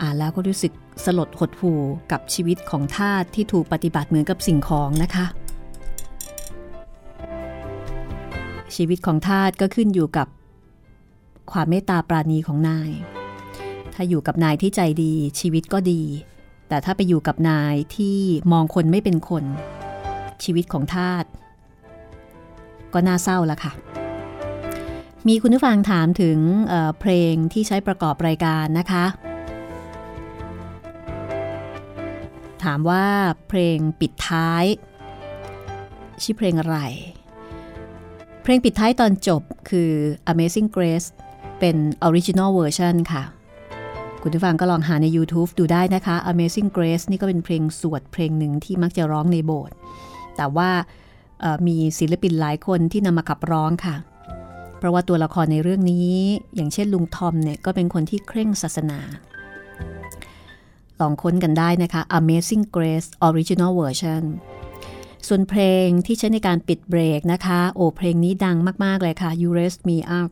[0.00, 0.72] อ่านแล้วก็รู้สึก
[1.04, 1.80] สลดหดหู่
[2.12, 5.26] กับชีวิตของทาสที่ถูกปฏิบัติเหมือนกับสิ่งของนะคะ
[8.76, 10.28] ชีวิตของทาสก็ขึ้นอยู่กับ
[11.52, 12.90] ความเมตตาปราณีของนาย
[13.94, 16.02] ถ้าอยู่กับนายที่ใจดีชีวิตก็ดี
[16.68, 18.18] แต่ถ้าไปอยู่กับนายที่
[18.52, 19.44] มองคนไม่เป็นคน
[20.44, 21.24] ชีวิตของทาส
[22.92, 23.72] ก็น่าเศร้าละค่ะ
[25.28, 29.04] มีคุณผู้ฟังถามถึงเเพลงที่ใช้ประกอบรายการนะคะ
[32.64, 33.06] ถามว่า
[33.48, 34.64] เพลงปิดท้าย
[36.22, 36.78] ชื่อเพลงอะไร
[38.42, 39.90] เพลงปิดท้ายตอนจบคือ
[40.32, 41.08] Amazing Grace
[41.58, 43.22] เป็น Original Version ค่ะ
[44.26, 49.74] คุณผู้ฟังก็ลองหาใน YouTube ดูได้นะคะ Amazing Grace นี่ก็เป็นเพลงสวดเพลงหนึ่งที่มักจะร้องในโบสถ์
[50.36, 50.70] แต่ว่า
[51.66, 53.96] มีศิลปินหลายคนที่นำมาขับร้องค่ะ
[54.78, 56.12] เพราะว่าตัวละครในเรื่องนี้
[56.54, 59.00] อย่างเช่นลุงทอมเนี่ยก็เป็นคนที่เคร่งศาสนา
[61.00, 64.24] ลองค้นกันได้นะคะ Amazing Grace Original Version
[65.28, 70.30] ส่วนเพลงที่ใช้ในการปิดเบรกนะคะ โอ้เพลงนี้ดังมาก ๆ เลยค่ะ You Raise Me Up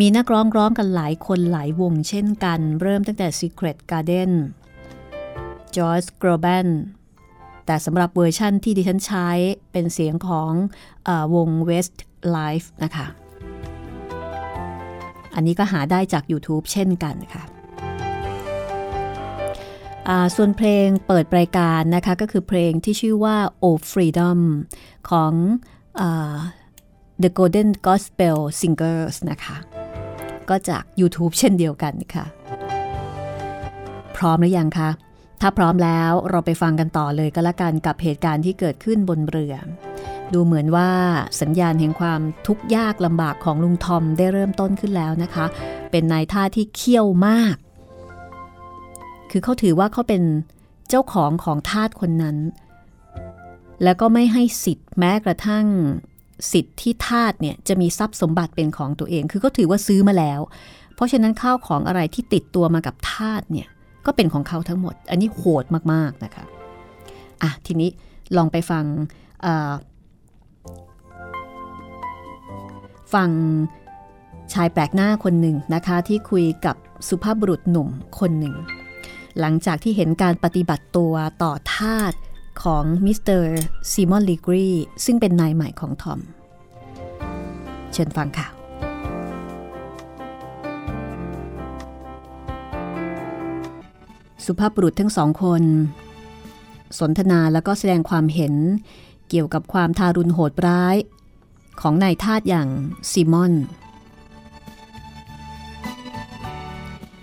[0.00, 4.32] มีนักร้องร้องกันหลายคนหลายวงเช่นกัน เริ่มตั้งแต่ Secret Garden
[5.76, 6.68] Joyce Groban
[7.66, 9.28] แต่สำหรับเวอร์ชั่นที่ดิฉันใช้
[9.72, 10.52] เป็นเสียงของ
[11.08, 11.96] อวง West
[12.36, 13.06] Life นะคะ
[15.34, 17.44] อันนี้ก็หาได้จาก YouTube เช่นกันค่ะ
[20.36, 24.38] ส่วนเพลงเปิดรายการนะคะก็คือเพลงที่ชื่อว่า Oh Freedom
[25.10, 25.32] ของ
[27.22, 29.56] The Golden Gospel Singers นะคะ
[30.50, 32.24] ก็จาก YouTube เช่นเดียวกันค่ะ
[34.16, 34.90] พร้อมหรือยังคะ
[35.40, 39.54] ถ้าพร้อมแล้วเราไปฟังกันต่อเลยก็แล้วกันกับเหตุการณ์ที่เกิดขึ้นบนเรือ
[40.32, 40.90] ดูเหมือนว่า
[41.40, 45.44] สัญญาณแห่งความทุกข์ยากลำบากของลุงทอมได้เริ่มต้นขึ้นแล้วนะคะ
[45.90, 47.56] เป็นนายท่าที่เขี้ยวมาก
[49.30, 50.22] คือเขาถือว่าเขาเป็น
[50.88, 52.36] เจ้าของของทาสคนนั้น
[53.82, 55.66] แล้วก็ไม่ให้สิทธิ์แม้กระทั่ง
[56.52, 60.40] สิทธิ์ที่ทาสเนี่ยจะมีทรัพย์สมบัติเป็นของตัวเอง คือเขาถือว่าซื้อมาแล้ว
[60.94, 63.68] เพราะฉะนั้นข้าวของอะไรที่ติดตัวมากับทาสเนี่ย
[64.06, 66.44] ก็เป็นของเขาทั้งหมด อันนี้โหดมากๆนะคะ
[67.42, 67.90] อะทีนี้
[68.36, 68.84] ลองไปฟัง
[73.14, 73.30] ฟัง
[74.52, 76.76] ชายแปลกหน้าคนหนึ่งนะคะที่คุยกับ
[77.08, 77.88] สุภาพบุรุษหนุ่ม
[78.20, 78.54] คนหนึ่ง
[79.40, 82.12] หลังจากที่เห็นการปฏิบัติตัวต่อทาส
[82.62, 83.48] ของมิสเตอร์
[83.92, 84.68] ซีมอนลีกรี
[85.04, 86.20] ซึ่งเป็นนายใหม่ของทอม
[87.92, 88.48] เชิญฟังค่ะ
[94.44, 95.62] สุภาพบุรุษทั้งสองคน
[96.98, 98.54] สนทนาแล้วก็แสดงความเห็น
[99.28, 100.96] เกี่ยวกับความทารุณโหดร้าย
[101.80, 102.68] ของนายทาสอย่าง
[103.10, 103.52] ซีมอน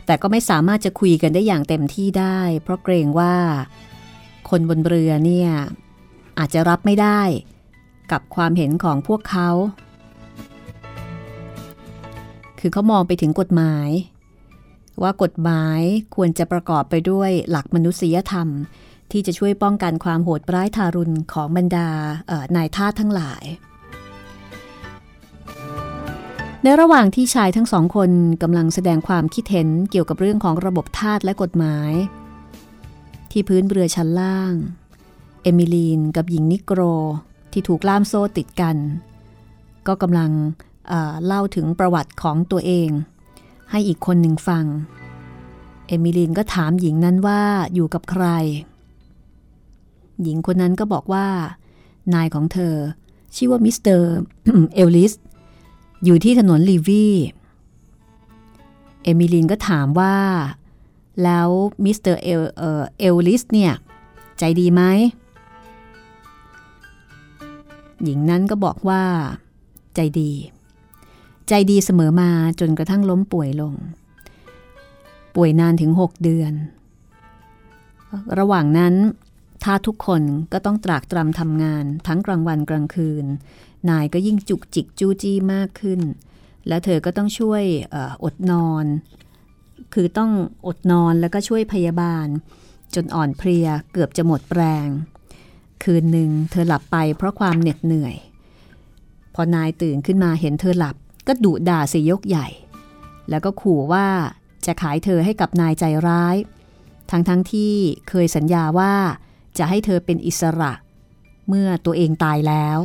[0.05, 3.35] แต่ก็ไม่สามารถจะคุยกันได้อย่างเต็มที่ได้ เพราะเกรงว่า
[4.49, 5.49] คนบนเรือเนี่ย
[6.39, 7.21] อาจจะรับไม่ได้
[8.11, 9.49] กับความเห็นของพวกเขา
[12.59, 13.89] คือเขามองไปถึงกฎหมาย
[15.01, 15.81] ว่ากฎหมาย
[16.15, 18.47] ควรจะประกอบไปด้วยหลักมนุษยธรรม
[19.11, 21.89] ที่จะช่วยป้องกันความโหดร้ายทารุณของบรรดา
[22.55, 23.43] นายท่าทั้งหลาย
[26.63, 31.91] ในระหว่างที่ชายทั้งสองคนกำลังแสดงความคิดเห็นเกี่ยวกับเรื่องของระบบทาสและกฎหมาย
[33.31, 34.53] ที่พื้นเรือชั้นล่าง
[35.41, 36.81] เอมิลีนกับหญิงนิโกร
[37.51, 38.77] ที่ถูกล่ามโซ่ติดกัน
[39.87, 40.31] ก็กำลัง
[41.25, 42.89] เล่าถึงประวัติของตัวเอง
[43.71, 44.65] ให้อีกคนหนึ่งฟัง
[45.87, 47.41] เอมิลีนก็ถามหญิงนั้นว่า
[47.73, 48.25] อยู่กับใคร
[50.23, 51.27] หญิงคนนั้นก็บอกว่า
[52.13, 52.75] นายของเธอ
[53.35, 54.13] ชื่อว่ามิสเตอร์
[54.75, 55.13] เอลลิส
[56.05, 57.07] อยู่ที่ถนนลีวี
[59.03, 60.15] เอมิลีนก็ถามว่า
[61.23, 61.49] แล้ว
[61.83, 62.41] มิสเตอร์เอล
[62.99, 63.73] เอลลิสเนี่ย
[64.39, 64.81] ใจดีไหม
[68.03, 69.03] หญิงนั้นก็บอกว่า
[69.95, 70.31] ใจดี
[71.47, 73.73] ใจดีเสมอมาจนกระทั่งล้มป่วยลง
[75.35, 76.53] ป่วยนานถึง 6 เดือน
[78.39, 78.95] ระหว่างนั้น
[79.63, 80.21] ถ้าทุกคน
[80.53, 83.25] ก็ต้องตรากตรำทำงานทั้งกลางวันกลางคืน
[83.89, 86.01] นายก็ยิ่งจุกจิกจู้จี้มากขึ้น
[86.67, 87.63] แล้วเธอก็ต้องช่วย
[87.93, 88.85] ออดนอน
[89.93, 90.31] คือต้อง
[90.67, 92.27] อดนอนแล้วก็ช่วยพยาบาล
[92.95, 94.87] จนอ่อนเพลียเกือบจะหมดแรง
[95.83, 98.15] คืนหนึ่งเธอหลับไปเพราะความเหน็ดเหนื่อย
[99.33, 100.95] พอนายตื่นขึ้นมาเห็นเธอหลับ
[101.27, 102.47] ก็ดุด่าสียกใหญ่
[103.29, 104.07] แล้วก็ขู่ว่า
[104.65, 106.35] จะขายเธอให้กับนายใจร้าย
[107.11, 107.73] ทั้งทั้งที่
[108.09, 108.93] เคยสัญญาว่า
[109.57, 110.73] จะให้เธอเป็นอิสระ
[111.47, 112.79] เมื่อตัวเองตายแล้ว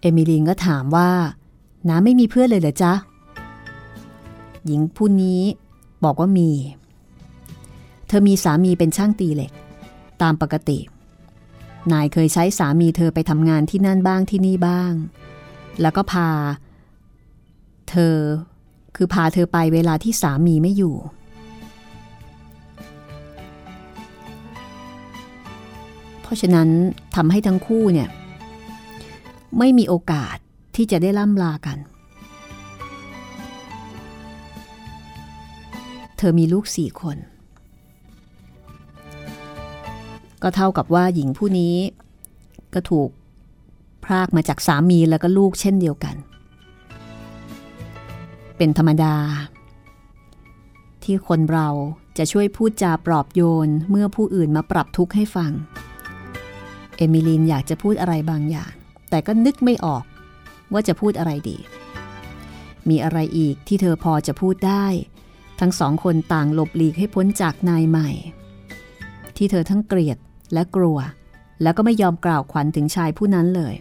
[0.00, 1.10] เอมิลีนก็ถามว่า
[1.88, 2.92] น้าไม่มีเพื่อนเลยเหรอจ๊ะ
[4.66, 5.40] หญิงผู้นี้
[6.04, 6.50] บอกว่ามี
[8.08, 9.52] เธอมีสามีเป็นช่างตีเหล็ก
[10.22, 10.78] ตามปกติ
[11.92, 14.92] นายเคยใช้สามีเธอไปทำงานที่นั่นบ้างที่นี่บ้าง
[15.80, 16.28] แล้วก็พา
[17.90, 18.16] เธอ
[18.96, 20.96] คือพาเธอไปเวลาที่สามีไม่อยู่
[26.22, 26.68] เพราะฉะนั้น
[27.14, 28.08] ทำให้ทั้งคู่เนี่ย
[29.58, 30.36] ไม่มีโอกาส
[30.76, 37.16] ที่จะได้ล่ำลากันเธอมีลูกสี่คน
[40.42, 41.76] ก็เท่ากับว่าหญิงผู้นี้
[42.74, 43.10] ก็ถูก
[44.04, 46.16] พรากมาจากสามีแล้วก็ลูกเช่นเดียวกัน
[48.56, 49.16] เป็นธรรมดา
[51.02, 51.68] ที่คนเรา
[52.18, 55.52] จะช่วยพูดจาปลอบโยนเมื่อผู้อื่นมาปรับทุกข์ให้ฟัง
[56.96, 58.72] เอมิลีนอยากจะพูดอะไรบางอย่าง
[59.10, 60.04] แต่ก็นึกไม่ออก
[60.72, 61.58] ว่าจะพูดอะไรดี
[62.88, 64.86] มีอะไรอีกที่เธอพอจะพูดได้
[65.60, 68.10] ทั้งสองคนต่างหลบหลีกให้พ้นจากนายใหม่
[69.36, 70.18] ที่เธอทั้งเกลียด
[70.52, 70.98] และกลัว
[71.62, 73.74] แล้วก็ไม่ยอมกล่าวขวัญถึงชายผู้นั้นเลย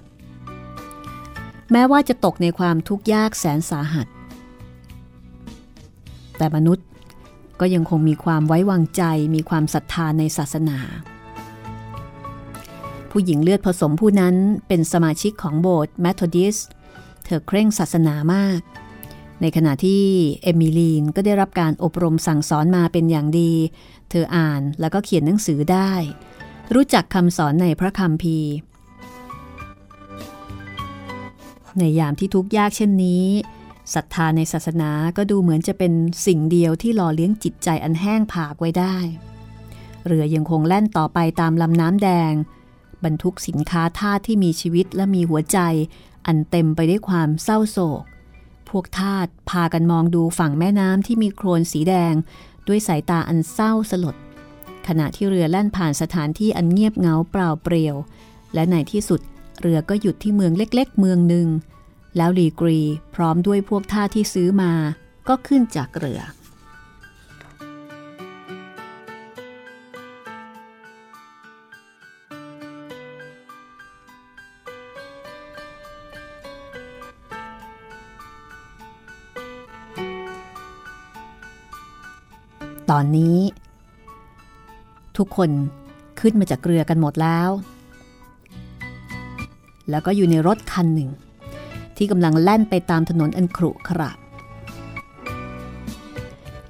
[1.72, 4.08] แม้ว่าจะตกในความทุกข์ยากแสนสาหัส
[6.38, 6.88] แต่มนุษย์
[7.60, 9.04] ก็ยังคงมีความไว้วางใจ
[9.36, 10.80] มีความศรัทธาในศาสนา
[13.12, 14.36] ผู้หญิงเลือดผสมผู้นั้น
[14.68, 16.58] เป็นสมาชิกของโบสถ์แมทอดิส
[17.26, 18.62] เธอเคร่งศาสนามาก
[19.46, 20.04] ในขณะที่
[20.44, 23.52] เอมิลีนก็ได้รับการอบรมสั่งสอนมาเป็นอย่างดี
[24.10, 25.92] เธออ่านแล้วก็เขียนหนังสือได้
[26.74, 28.52] รู้จักคำสอนในพระคัมภีร์
[31.80, 33.26] ในยามที่ทุกข์ยากเช่นนี้
[33.94, 35.94] ศรัทธาในศาสนาก็ดูเหมือนจะเป็น
[36.26, 38.96] สิ่งเดียวที่หล่อเลี้ยงจิตใจอันแห้งผากไว้ได้
[40.06, 42.34] เรือยังคงแล่นต่อไปตามลำน้ำแดง
[43.04, 45.60] บรรทุกสินค้าทาที่มีชีวิตและมีหัวใจ
[46.26, 48.04] อันเต็มไปด้วยความเศร้าโศก
[48.74, 52.14] พวกทาสพากันมองดูฝั่งแม่น้ำที่มีโคลนสีแดง
[52.68, 54.16] ด้วยสายตาอันเศร้าสลด
[54.88, 57.96] ขณะที่เรือแล่นผ่านสถานที่อันเงียบเงาเปล่าเปลี่ยว
[58.54, 59.22] และในที่สุด
[59.62, 61.48] เรือก็หยุดที่เมืองเล็กๆ เมืองหนึ่ง
[62.18, 62.80] แล้วลีกรี
[63.16, 64.72] พร้อมด้วยพวกท่าที่ซื้อมา
[65.28, 66.22] ก็ขึ้นจากเรือ
[82.92, 83.38] ตอนนี้
[85.18, 85.50] ทุกคน
[86.20, 87.50] ขึ้นมาจากเรือกันหมดแล้ว
[89.90, 91.10] แล้วก็อยู่ในรถคันหนึ่ง
[91.98, 94.12] ที่กำลังแล่นไปตามถนนอันครุขระ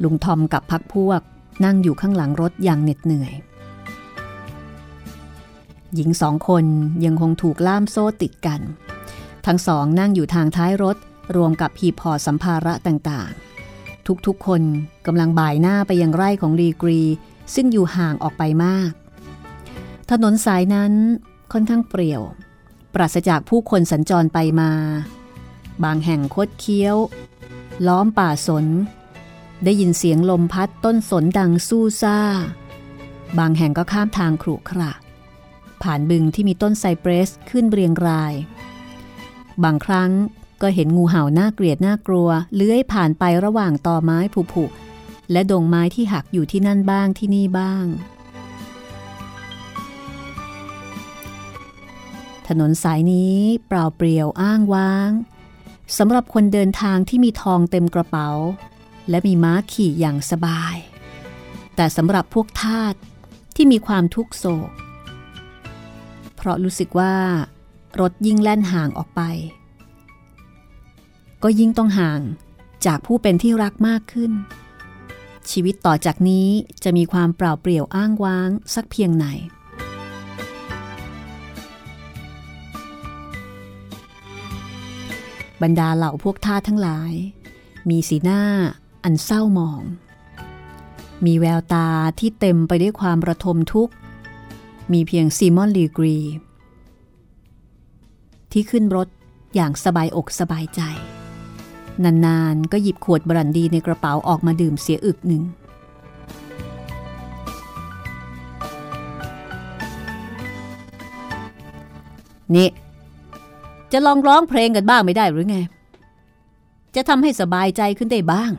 [0.04, 1.22] ลุงทอมกับพักพวก
[1.66, 3.34] นั่งอยู่ข้างหลังรถอย่างเหน็ดเหนื่อย
[5.96, 6.66] หญิงสองคน
[7.06, 8.62] ยังคงถูกล่ามโซ่ติดกัน
[9.46, 10.98] ทั้งสองนั่งอยู่ทางท้ายรถ
[11.36, 13.53] รวมกับหีบห่อสัมภาระต่างๆ
[14.28, 14.62] ทุกๆคน
[15.06, 17.02] กำลังบ่ายหน้าไปยังไร่ของรีกรี
[17.54, 18.92] ซึ่งอยู่ห่างออกไปมาก
[20.12, 20.94] ถนนสายนั้น
[21.52, 22.22] ค่อนข้างเปรี่ยว
[22.94, 24.72] ปราศจากผู้คนสัญจรไปมา
[25.84, 26.98] บางแห่งคดเคี้ยว
[27.88, 28.66] ล้อมป่าสน
[29.64, 32.20] ได้ยินเสียงลมพัดต้นสนดังสู้ซ่า
[33.40, 34.94] บางแห่งก็ข้ามทางขรุขระ
[35.82, 38.34] ผ่านบึงที่มีต้นไซเปรสขึ้นเรียงราย
[39.64, 40.12] บางครั้ง
[40.64, 44.20] ก็เห็นงูเห่าน่าเกลียดน่ากลัว เลื้อยผ่านไประหว่างตอไม้
[44.54, 47.86] ผุๆและดงไม้ที่หักอยู่ที่นั่นบ้างที่นี่บ้าง
[52.48, 53.38] ถนนสายนี้
[53.68, 55.12] เปล่าเปลี่ยวอ้างว้าง
[55.98, 58.30] สำหรับคนเดินทางที่มีทองเต็มกระเป๋า
[59.10, 60.76] และมีม้าขี่อย่างสบาย
[61.76, 62.94] แต่สำหรับพวกทาส
[63.56, 64.72] ที่มีความทุกโศก
[66.36, 67.16] เพราะรู้สึกว่า
[68.00, 69.22] รถยิ่งแล่นห่างออกไป
[71.44, 72.22] ก็ยิ่งต้องห่าง
[72.86, 74.32] จากผู้เป็นที่รักมากขึ้น
[75.52, 76.48] ชีวิตต่อจากนี้
[76.84, 79.26] จะมีความเปล่าเปลี่ยวอ้างว้างสักเพียงไหน
[85.62, 87.14] บรรดาเหล่าพวกท่าทั้งหลาย
[87.90, 88.42] มีสีหน้า
[89.04, 89.84] อันเศร้าหมอง
[91.26, 91.88] มีแววตา
[92.20, 93.94] ที่เต็มไปด้วยความระทมทุกข์
[94.94, 96.18] มีเพียงซีมอนลีกรี
[98.52, 99.08] ที่ขึ้นรถ
[99.56, 100.82] อย่างสบายอกสบายใจ
[102.06, 105.44] นานๆ ก็หยิบขวดบรันดีในกระเป๋าออกมาดื่มเสียอึกหนึ่ง
[112.56, 112.70] นี่
[113.92, 115.58] จะลองร้องเพลงกันบ้างไม่ได้หรือไง
[116.96, 118.52] จะทำให้สบายใจขึ้นได้บ้าง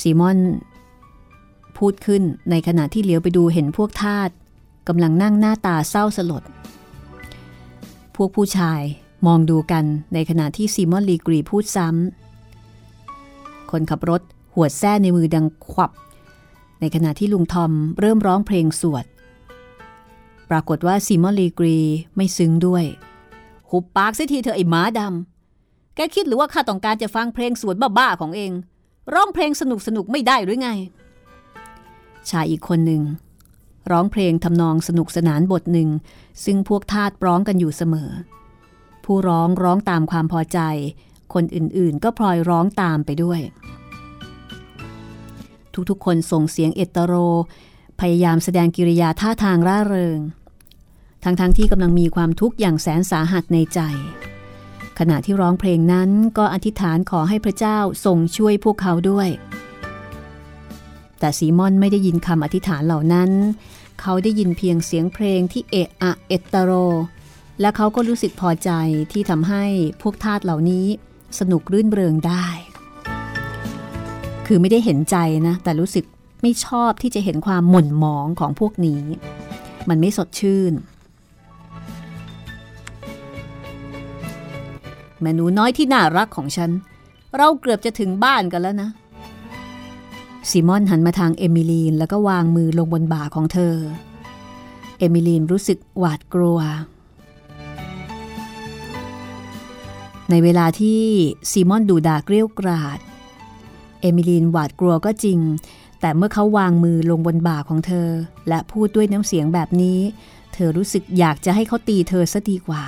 [0.00, 0.38] ซีมอน
[1.78, 4.30] พูดขึ้นในขณะที่เลี้ยวไปดูเห็นพวกทาส
[4.88, 6.42] กำลังนั่งหน้าตาเศร้าสลด
[8.16, 8.82] พวกผู้ชาย
[9.26, 14.22] มองดูกันในขณะที่ซีมอนลีกรีพูดซ้ำ คนขับรถ
[14.54, 15.90] หัวดแส้ในมือดังขวับ
[16.80, 19.04] ในขณะที่ลุงทอมเริ่มร้องเพลงสวด
[20.50, 21.78] ปรากฏว่าซีมอนลีกรี
[22.16, 22.84] ไม่ซึ้งด้วย
[23.70, 28.52] หุบปากสียทีเธอไอ้หมาดำ แกคิดหรือว่าข้าต้องการจะฟังเพลงสวดบ้าๆของเอง
[29.14, 30.70] ร้องเพลงสนุกสนุกไม่ได้หรือไง
[32.30, 33.02] ชายอีกคนหนึ่ง
[33.90, 35.88] ร้องเพลงทำนองสนุกสนานบทหนึ่ง
[36.44, 38.10] ซึ่งพวกทาสร้องกันอยู่เสมอ
[39.12, 40.58] ผู้ร้องร้องตามความพอใจ
[41.34, 43.40] คนอื่นๆ ก็พลอยร้องตามไปด้วย
[45.90, 47.14] ทุกๆ คนส่งเสียงเอตโร
[48.00, 50.18] พยายามแสดงกิริยาท่าทางร่าเริง
[51.24, 53.80] ทั้งๆทที่กำลังมีความทุกข์อย่างแสนสาหัสในใจ
[54.98, 59.28] ขณะที่ร้องเพลงนั้นก็อธิษฐานขอให้พระเจ้าทรงช่วยพวกเขาด้วย
[61.18, 63.30] แต่ซีมอนไม่ได้ยินคำอธิษฐานเหล่านั้น
[64.00, 66.72] เขาได้ยินเพียงเสียงเพลงที่เอะอะเอตโร
[67.60, 68.70] และเขาก็รู้สึกพอใจ
[69.12, 69.64] ที่ทำให้
[70.02, 70.86] พวกทาสเหล่านี้
[71.38, 72.46] สนุกรื่นเริงได้
[74.46, 75.16] คือไม่ได้เห็นใจ
[75.48, 76.04] นะ แต่รู้สึก
[76.42, 79.02] ไม่ชอบที่จะเห็นความหม่นหมองของพวกนี้
[79.88, 80.72] มันไม่สดชื่น
[85.20, 86.70] แม่หนูน้อยที่น่ารักของฉัน
[87.36, 88.90] เราเกือบจะถึงบ้านกันแล้วนะ
[90.50, 93.76] ซิมอนหันมาทางเอมิลีนแล้วก็วางมือลงบนบ่าของเธอ
[94.98, 96.58] เอมิลีนรู้สึกหวาดกลัว
[100.30, 101.00] ในเวลาที่
[101.50, 102.98] ซีมอนดูดาเกลี้ยวกราด
[104.00, 105.38] เอมิลีนหวาดกลัวก็จริง
[106.00, 108.08] แต่เมื่อเขาวางมือลงบนบ่าของเธอ
[108.48, 109.98] และพูดด้วยน้ำเสียงแบบนี้
[110.54, 112.82] เธอรู้สึกอยากจะให้เขาตีเธอซะดีกว่า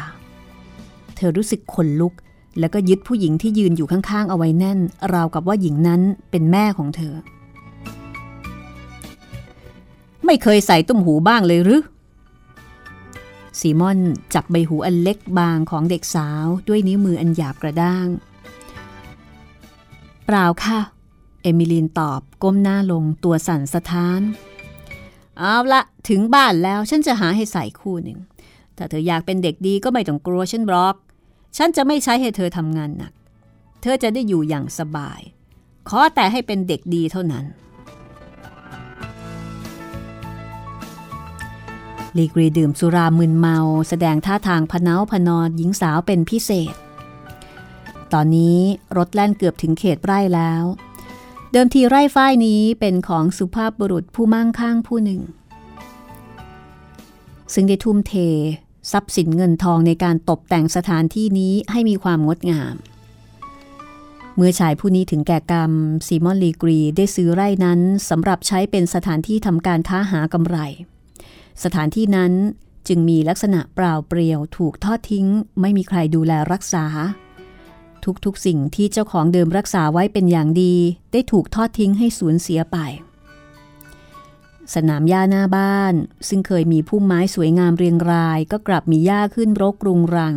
[1.17, 2.15] เธอรู้สึกขนลุก
[2.59, 4.79] แล้วก็ยึดผู้หญิงที่ยืนอยู่ข้างๆ เอาไว้แน่น
[5.15, 7.15] ราวกับว่าหญิงนั้นเป็นแม่ของเธอ
[10.25, 11.83] ไม่เคยใส่ตุ้มหูบ้างเลยหรือ
[13.61, 13.99] ซีมอน
[14.35, 18.07] จับใบหูอันเล็กบางของเด็กสาวด้วยนิ้วมืออันหยาบกระด้าง
[20.27, 20.81] เปล่าค่ะ
[21.43, 24.21] เอมิลีนตอบก้มหน้าลงตัวสั่นสะท้าน
[25.39, 28.19] เอาละถึงบ้านแล้วฉันจะหาให้ใส่คู่หนึ่ง
[28.77, 30.97] ถ้าเธออยากเป็นเด็กดีก็ไม่ต้องกลัวฉันบล็อก
[31.57, 33.13] ฉันจะไม่ใช้ให้เธอทำงานหนัก
[33.83, 35.21] เธอจะได้อยู่อย่างสบาย
[35.89, 37.45] ขอแต่ให้เป็นเด็กดีเท่านั้น
[42.17, 43.57] ลีกรีดื่มสุรามึนเมา
[43.89, 46.75] แสดงท่าทางพเนาพนอหญิงสาวเป็นพิเศษ
[48.13, 48.59] ตอนนี้
[48.97, 50.65] รถแล่นเกือบถึงเขตไร่แล้ว
[51.53, 55.21] เดิมทีไร่ฝ้ายนี้เป็นของสุภาพบุรุษผู้มั่งคั่งผู้หนึ่ง
[57.55, 58.13] ซึ่งได้ทุ่มเท
[58.93, 62.75] ทรัพย์สินเงินทองในการตกแต่งสถานที่นี้ให้มีความงดงาม
[64.37, 65.73] เมื่อชายผู้นี้ถึงแก่กรรม
[66.07, 70.59] ซีมอนลีกรีได้ซื้อไร่นั้นสำหรับใช้เป็นสถานที่ทำการค้าหากำไร
[71.65, 72.33] สถานที่นั้น
[72.89, 75.27] จึงมีลักษณะเปล่าเปลี่ยวถูกทอดทิ้ง
[75.61, 76.87] ไม่มีใครดูแลรักษา
[78.25, 80.75] ทุกๆสิ่งที่เจ้าของเดิมรักษาไว้เป็นอย่างดี
[81.13, 82.79] ได้ถูกทอดทิ้งให้สูญเสียไป
[84.75, 85.95] สนามหญ้าหน้าบ้าน
[86.29, 90.35] ซึ่งเคยมีพุ่มไม้สวยงามเรียงราย ก็กลับมีหญ้าขึ้นรกรุงรัง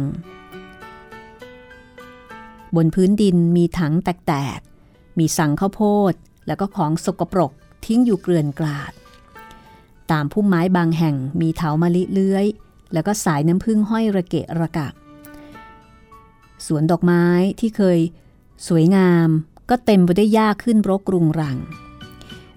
[2.76, 6.13] บนพื้นดินมีถังแตกๆ มีสังข้าวโพด
[6.47, 7.51] แล้วก็ของสกปรก
[7.86, 8.91] ทิ้งอยู่เกลื่อนกลาด
[10.12, 12.45] ตามพุ่มไม้บางแห่งมีเถามะลิเลื้อย
[12.93, 14.88] แล้วก็สายน้ำผึ้งห้อยระเกะระกะ
[16.66, 17.26] สวนดอกไม้
[17.60, 17.99] ที่เคย
[18.68, 19.30] สวยงาม
[19.70, 21.58] ก็เต็มไปด้วยหญ้าขึ้นรกรุงรัง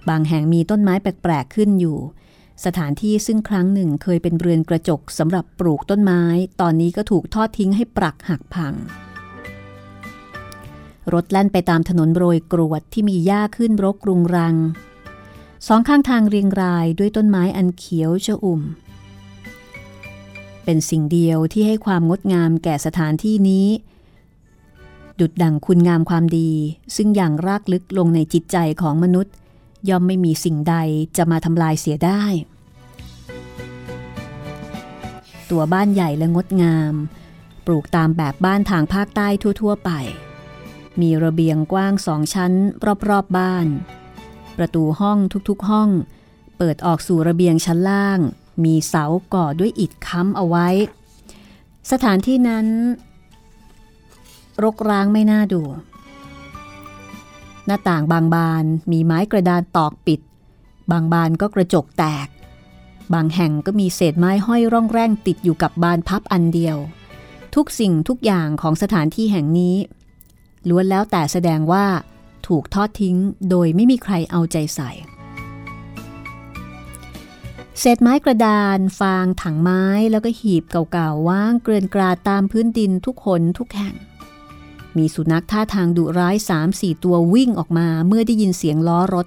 [0.09, 1.99] บางแห่งมีต้นไม้แปลกๆขึ้นอยู่
[2.65, 6.23] สถานที่ซึ่งครั้งหนึ่งเคยเป็นเรือนกระจกสำหรับปลูกต้นไม้
[6.61, 8.75] ตอนนี้ก็ถูกทอดทิ้งให้ปรักหักพัง
[11.13, 14.55] รถแล่นไปตามถนนโรยกรวดที่มีหญ้าขึ้นรกรุงรัง
[15.67, 18.63] สองข้างทางเรียงรายด้วยต้นไม้อันเขียวชอุ่ม
[20.65, 23.69] เป็นสิ่งเดียวที่ให้ความงดงามแก่สถานที่นี้
[25.21, 26.51] ดุดดั่งคุณงามความดี
[26.97, 29.35] ซึ่งอย่างรากลึกลงในจิตใจของมนุษย์
[29.89, 30.77] ย่อมไม่มีสิ่งใด
[31.17, 32.23] จะมาทำลายเสียได้
[35.51, 36.95] ตัวบ้านใหญ่และงดงาม
[37.67, 39.91] ปลูกตามแบบบ้านทางภาคใต้ทั่ว ๆ ไป
[41.01, 42.53] มีระเบียงกว้างสองชั้น
[42.87, 43.67] รอบๆบบ้าน
[44.59, 45.89] ประตูห้องทุกๆห้อง
[46.59, 48.19] เปิดออกสู่ระเบียงชั้นล่าง
[48.65, 49.05] มีเสา
[49.35, 50.69] ก่อด้วยอิฐค้ำเอาไว้
[51.91, 52.67] สถานที่นั้น
[54.63, 55.63] รกร้างไม่น่าดู
[57.67, 60.21] หน้าต่างบางบานมีไม้กระดานตอกปิด
[60.91, 62.29] บางบานก็กระจกแตก
[63.15, 66.77] บางแห่งก็มีเศษไม้ห้อยร่องแร่งติดอยู่กับบานพับอันเดียว
[67.55, 69.77] ทุกสิ่งทุกอย่างของสถานที่แห่งนี้
[70.69, 71.85] ล้วนแล้วแต่แสดงว่า
[72.49, 73.17] ถูกทอดทิ้ง
[73.51, 74.91] โดยไม่มีใครเอาใจใส่
[77.79, 83.95] เศษไม้กระดานฟางถังไม้แล้วก็หีบเก่าๆว่างเกลื่อนกราดตามพื้นดินทุกคนทุกแห่ง
[84.97, 89.27] มีสุนัขท่าทางดุร้ายสามสี่ตัววิ่งออกมาเมื่อได้ยินเสียงล้อรถ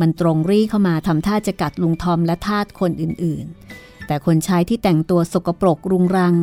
[0.00, 6.34] มันตรงรีเข้ามาทำท่าจะกัดลุงทอมและทาสคนอื่นๆ แต่คนชายที่แต่งตัวสกปรกรุงรัง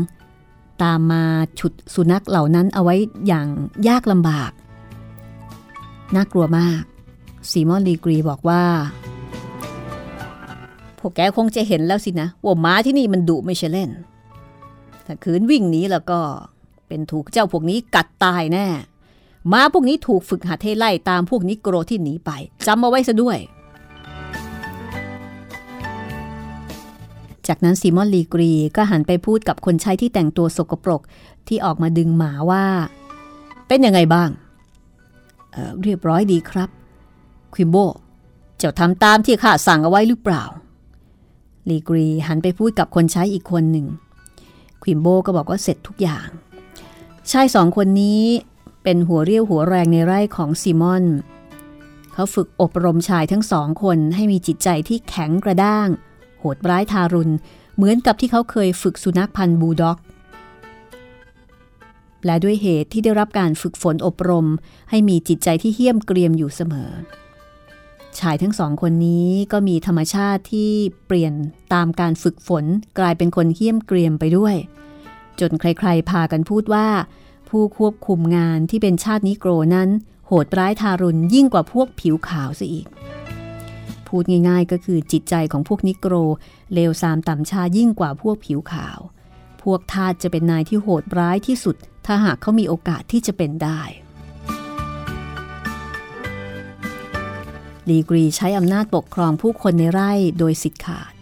[0.83, 1.23] ตามมา
[1.59, 2.95] ฉุดสุนัขเหล่านั้นเอาไว้
[3.27, 3.47] อย่าง
[3.87, 4.51] ยากลำบาก
[6.15, 6.81] น่ากลัวมาก
[7.49, 8.63] ซีมอนลีกรีบอกว่า
[10.99, 13.89] พวกแกคงจะเห็นแล้วสินะ ว่าม้าที่นี่มันดุไม่ใช่เล่น
[15.05, 16.19] ถ้าคืนวิ่งหนีแล้วก็
[16.87, 18.67] เป็นถูกเจ้าพวกนี้กัดตายแน่
[19.51, 22.31] ม้าพวกนี้ถูกฝึกหัดให้ไล่ตามพวกนิโกรที่หนีไป
[22.67, 23.37] จำเอาไว้ซะด้วย
[27.47, 31.01] จากนั้นซีมอนลีกรีก็หันไปพูดกับคนใช้ที่แต่งตัวสกปรก
[31.47, 32.65] ที่ออกมาดึงหมาว่า
[33.67, 34.29] เป็นยังไงบ้าง
[35.53, 36.69] เเรียบร้อยดีครับ
[37.53, 37.77] ควิมโบ
[38.57, 40.43] เจ้าทำตามที่ข้าสั่งเอาไว้หรือเปล่า
[41.69, 43.87] ลีกรีหันไปพูดกับคนใช้อีกคนหนึ่ง
[44.83, 46.27] ควิมโบก็บอกว่าเสร็จทุกอย่าง
[47.31, 48.23] ชายสองคนนี้
[48.83, 51.05] เป็นหัวเรี่ยวหัวแรงในไร่ของซีมอน
[52.13, 55.87] เขาฝึกอบรมชายทั้งสองคนให้มีจิตใจที่แข็งกระด้าง
[56.39, 57.33] โหดร้ายทารุณ
[57.75, 59.97] เหมือนกับที่เขาเคยฝึกสุนัขพันธุ์บูลด็อก
[62.25, 64.47] และด้วยเหตุที่ได้รับการฝึกฝนอบรม
[64.89, 66.91] ให้มีจิตใจที่เหี้ยมเกรียมอยู่เสมอ
[68.19, 70.71] ชายทั้งสองคนนี้ก็มีธรรมชาติที่
[71.07, 71.33] เปลี่ยน
[71.73, 72.65] ตามการฝึกฝน
[72.99, 74.55] กลายเป็นคนเหี้ยมเกรียมไปด้วย
[75.39, 76.87] จนใครๆ พากันพูดว่า
[77.49, 79.89] ผู้ควบคุมงานที่เป็นชาตินิโกรนั้น
[80.27, 82.87] โหดร้ายทารุณยิ่งกว่าพวกผิวขาวซะอีก
[84.07, 86.13] พูดง่ายๆ ก็คือจิตใจของพวกนิโกร
[86.73, 88.99] เลวซามต่ำชายิ่งกว่าพวกผิวขาว
[89.63, 93.81] พวกทาสจะเป็นนายที่โหดร้ายที่สุด ถ้าหากเขามีโอกาสที่จะเป็นได้
[97.89, 101.13] ลีกรีใช้อำนาจปกครองผู้คนในไร่โดยสิทธิ์ขาด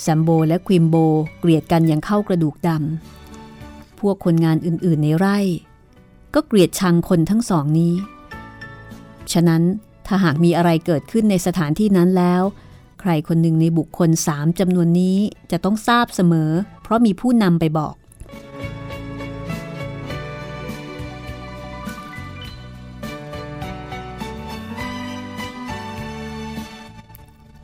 [0.00, 0.96] แซมโบและควิมโบ
[1.38, 5.38] เกลียดกันอย่างเข้ากระดูกดำ พวกคนงานอื่นๆในไร่
[6.34, 7.94] ก็เกลียดชังคนทั้งสองนี้
[9.32, 9.62] ฉะนั้น
[10.06, 12.42] ถ้าหากมีอะไรเกิดขึ้นในสถานที่นั้นแล้ว
[13.00, 15.18] ใครคนหนึ่งในบุคคลสามจำนวนนี้
[15.50, 16.50] จะต้องทราบเสมอ
[16.88, 17.94] เพราะมีผู้นำไปบอก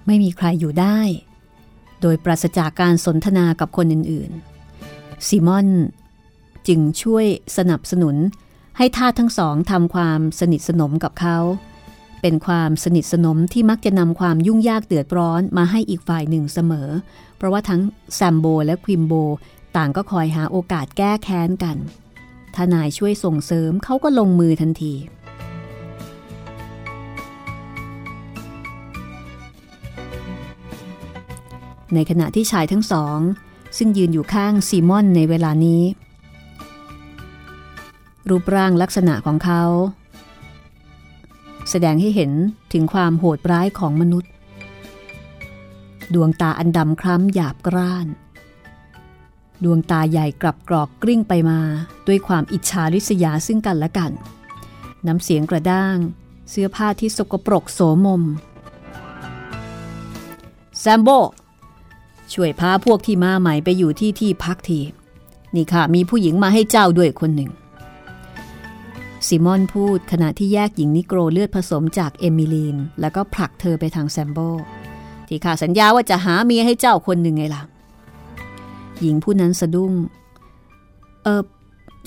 [0.07, 0.99] ไม่มีใครอยู่ได้
[2.01, 5.69] โดยปราศจากการสนทนากับคนอื่นๆซิมอน
[6.69, 8.17] จึงช่วยสนับสนุน
[8.77, 11.39] ให้ท่าทั้งสองทำความสนิทสนมกับเขา
[12.27, 16.89] เป็นความสนิทสนมที่มักจะนำความยุ่งยากเดือดร้อนมาให้อีกฝ่ายหนึ่งเสมอ
[17.37, 17.81] เพราะว่าทั้ง
[18.15, 19.15] แซมโบและควิมโบ
[19.77, 21.77] ต่างก็คอยหาโอกาสแก้แค้นกัน
[22.55, 24.95] ถ้านายช่วยส่งเสริมเขาก็ลงมือทันที
[31.95, 33.19] ในขณะที่ชายทั้งสอง
[33.77, 35.83] ซึ่งยืนอยู่ข้างซีมอนในเวลานี้
[38.29, 39.65] รูปร่างลักษณะของเขา
[41.71, 42.33] แสดงให้เห็น
[42.73, 44.31] ถึงความโหดร้ายของมนุษย์
[46.15, 48.07] ดวงตาอันดำคล้ำหยาบกร้าน
[49.65, 51.61] ดวงตาใหญ่กลับกรอกกลิ้งไปมา
[52.07, 54.13] ด้วยความอิจฉาริษยาซึ่งกันและกัน
[55.07, 55.97] น้ำเสียงกระด้าง
[56.51, 58.23] เสื้อผ้าที่สกปรกโสมม
[60.79, 61.09] แซมโบ
[62.33, 64.81] ช่วยพาพวกที่มาใหม่ไปอยู่ที่ที่พักที
[65.55, 67.51] นี่ค่ะมีผู้หญิงมาให้เจ้าด้วยคนหนึ่ง
[69.29, 74.39] ซิมอนพูดขณะที่แยกหญิงนิโกรเลือดผสมจากเอมิลีน แล้วก็ผลักเธอไปทางแซมโบ
[75.29, 77.63] ที่ข้าสัญญาว่าจะหาเมียให้เจ้าคนหนึ่งไงล่ะ
[79.01, 79.93] หญิงผู้นั้นสะดุ้ง
[81.23, 81.43] เออ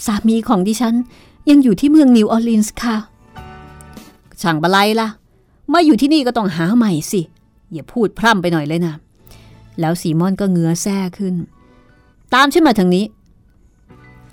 [0.06, 0.96] สามีของดิฉัน
[1.50, 2.98] ยังอยู่ที่เมืองนิวออร์ลีนส์ค่ะ
[4.42, 5.08] ช่างบะไลล่ะ
[5.74, 7.22] มาอยู่ที่นี่ก็ต้องหาใหม่สิ
[7.74, 8.96] อย่าพูดพร่ำไปหน่อยเลยนะ
[9.80, 11.36] แล้วซีมอนก็เงื้อแซ่ขึ้น
[12.34, 13.06] ตามฉันมาทางนี้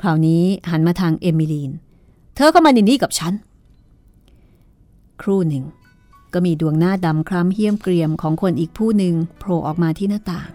[0.00, 1.70] คราวนี้หันมาทางเอมิลีน
[2.34, 3.34] เธอก็มาในนี้กับฉัน
[5.22, 5.64] ครู่หนึ่ง
[6.32, 10.50] ก็มีดวงหน้าดำคล้ำเหี้ยมเกรียมของคนอีกผู้หนึ่งโผล่ออกมาที่หน้าต่าง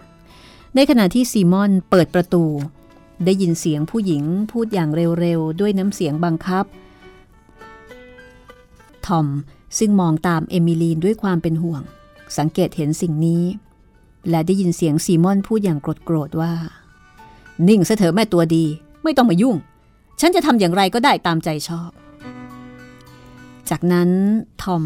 [0.74, 2.44] ในขณะที่ซีมอนเปิดประตู
[3.24, 6.64] ได้ยินเสียงผู้หญิงพูดอย่างเร็วๆ ด้วยน้ำเสียงบังคับ
[9.06, 9.26] ทอม
[9.78, 11.82] ซึ่งมองตามเอมิลีนด้วยความเป็นห่วง
[12.38, 13.42] สังเกตเห็นสิ่งนี้
[14.30, 16.52] และได้ยินเสียงซีมอนพูดอย่างโกรธๆว่า
[17.68, 18.64] นิ่งซะเถอะแม่ตัวดี
[19.02, 19.56] ไม่ต้องมายุ่ง
[20.20, 21.90] ฉันจะทำอย่างไรก็ได้ตามใจชอบ
[23.70, 24.10] จากนั้น
[24.62, 24.84] ทอม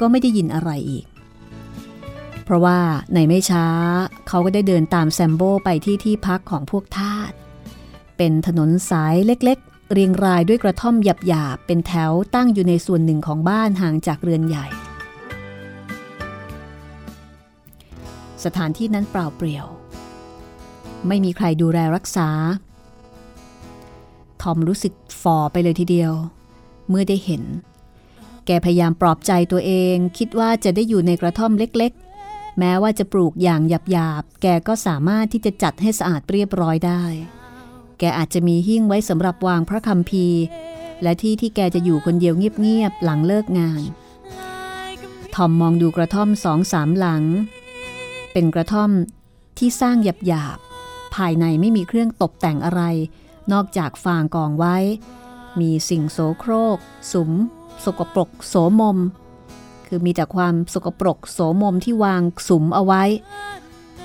[0.00, 1.06] ก็ไม่ได้ยินอะไรอีก
[2.44, 2.78] เพราะว่า
[3.14, 3.66] ในไม่ช้า
[4.28, 7.32] เขาก็ได้เดินตามแซมโบไปที่ที่พักของพวกทาส
[8.16, 14.66] เป็นถนนสายเล็กๆ เรียงรายด้วยกระท่อมหยาบๆ เป็นแถวตั้งอยู่ในส่วนหนึ่งของบ้านห่างจากเรือนใหญ่
[18.44, 19.66] สถานที่นั้นเปล่าเปลี่ยว
[21.08, 22.28] ไม่มีใครดูแลรักษา
[24.42, 26.12] ทอมรู้สึกฝ่อไปเลยทีเดียว
[26.88, 27.42] เมื่อได้เห็น
[28.46, 33.60] แกพยายามปลอบใจตัวเอง คิดว่าจะได้อยู่ในกระท่อมเล็กๆ แม้ว่าจะปลูกอย่าง
[33.90, 37.02] หยาบๆ แกก็สามารถที่จะจัดให้สะอาดเรียบร้อยได้
[37.98, 40.42] แกอาจจะมีหิ้งไว้สำหรับวางพระคัมภีร์
[41.02, 43.82] และที่ที่แกจะอยู่คนเดียวเงียบๆ หลังเลิกงาน
[45.34, 47.24] ทอมมองดูกระท่อมสองสามหลัง
[48.32, 48.90] เป็นกระท่อม
[49.58, 52.82] ที่สร้างหยาบๆ ภายในไม่มีเครื่องตกแต่งอะไร
[53.52, 54.76] นอกจากฟางกองไว้
[55.60, 56.78] มีสิ่งโสโครก
[57.12, 57.30] สุม
[57.84, 58.98] สกปรกโสมม
[59.86, 63.02] คือมีแต่ความสกปรกโสมมที่วางสุมเอาไว้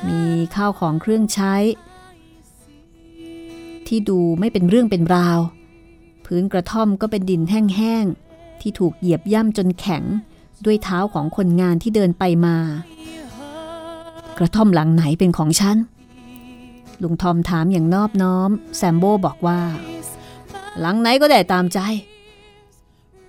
[0.07, 0.21] มี
[0.55, 1.55] ข้าวของเครื่องใช้
[3.87, 5.39] ที่ดูไม่เป็นเรื่องเป็นราว
[6.25, 10.03] พื้นกระท่อมก็เป็นดินแห้งๆ ที่ถูกเหยียบย่ำจนแข็ง
[10.65, 12.57] ด้วยเท้าของคนงานที่เดินไปมา
[14.37, 15.77] กระท่อมหลังไหนเป็นของฉัน
[17.01, 19.61] ลุงทอมถามอย่างนอบน้อม แซมโบบอกว่า
[20.79, 21.79] หลังไหนก็ได้ตามใจ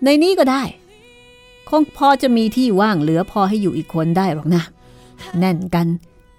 [0.05, 0.63] ในนี้ก็ได้
[1.69, 4.63] คงพอจะมีที่ว่างเหลือพอให้อยู่อีกคนได้หรอกนะ
[5.39, 5.87] แน่นกัน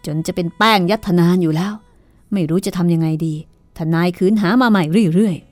[0.05, 1.73] จนจะเป็นแป้งยัดธนานอยู่แล้ว
[2.33, 3.33] ไม่รู้จะทำยังไงดี
[3.77, 5.45] ทนายคืนหามาใหม่เรื่อยๆ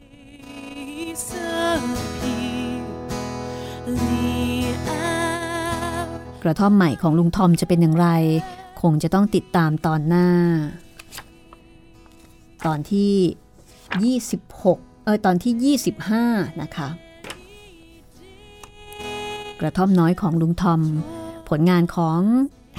[6.44, 8.08] กระท่อมใหม่ของลุงทอมจะเป็นอย่างไร
[8.82, 10.28] คงจะต้องติดตามตอนหน้า
[12.66, 15.78] ตอนที่ 26 เออตอนที่
[16.20, 16.90] 25 นะคะ
[19.60, 20.82] กระท่อมน้อยของลุงทอม
[21.50, 22.20] ผลงานของ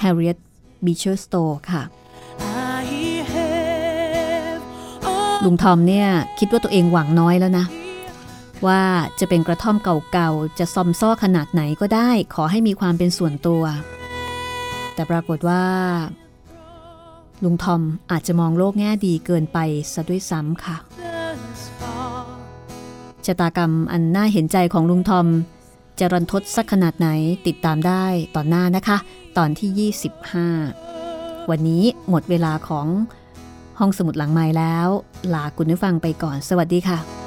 [0.03, 0.37] Harriet
[0.85, 1.83] Beecher Stowe ค่ะ
[5.45, 6.07] ลุงทอมเนี่ย
[6.39, 7.65] คิดว่าตัวเองหวังน้อยแล้วนะ
[8.67, 8.81] ว่า
[9.19, 9.75] จะเป็นกระท่อม
[10.13, 13.63] เก่าๆ จะซอมซ้อขนาดไหนก็ได้ ขอให้มีความเป็นส่วนตัว
[14.93, 15.63] แต่ปรากฏว่า
[17.43, 17.81] ลุงทอม
[18.11, 19.57] อาจจะมองโลกแง่ดีเกินไป
[19.93, 20.75] ซะด้วยซ้ำค่ะ
[23.25, 25.27] ชะตากรรมอันน่าเห็นใจของลุงทอม
[25.99, 27.07] จะรันทดสักขนาดไหน
[27.47, 28.05] ติดตามได้
[28.35, 28.97] ตอนหน้านะคะ
[29.37, 29.91] ตอนที่
[30.79, 32.87] 25 วันนี้หมดเวลาของ
[33.79, 34.87] ห้องสมุดหลังไม้แล้ว
[35.33, 37.24] ลาคุณผู้ฟังไปก่อน สวัสดีค่ะ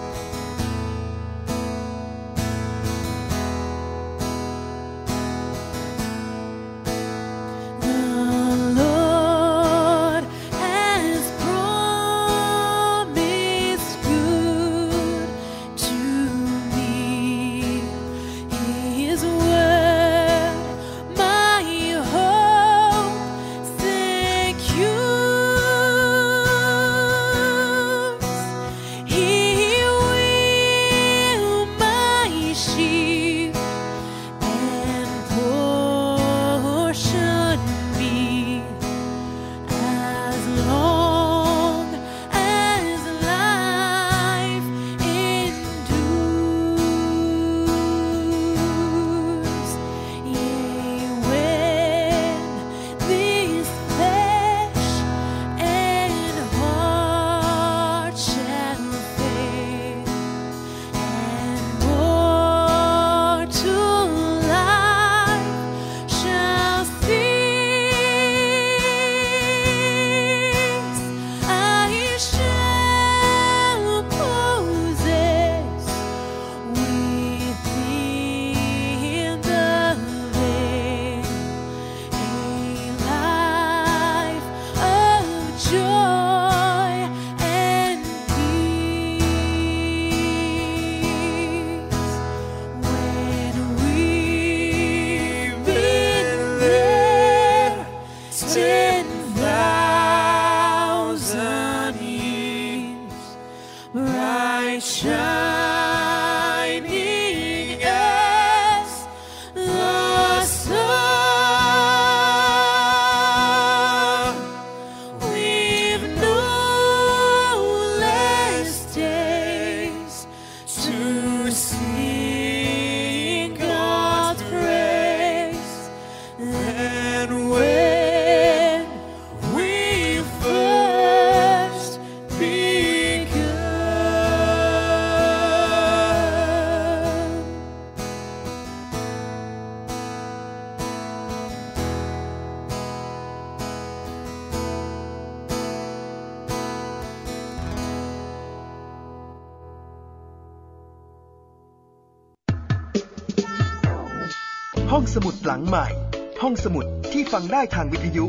[157.52, 158.26] ได้ทางวิทยุ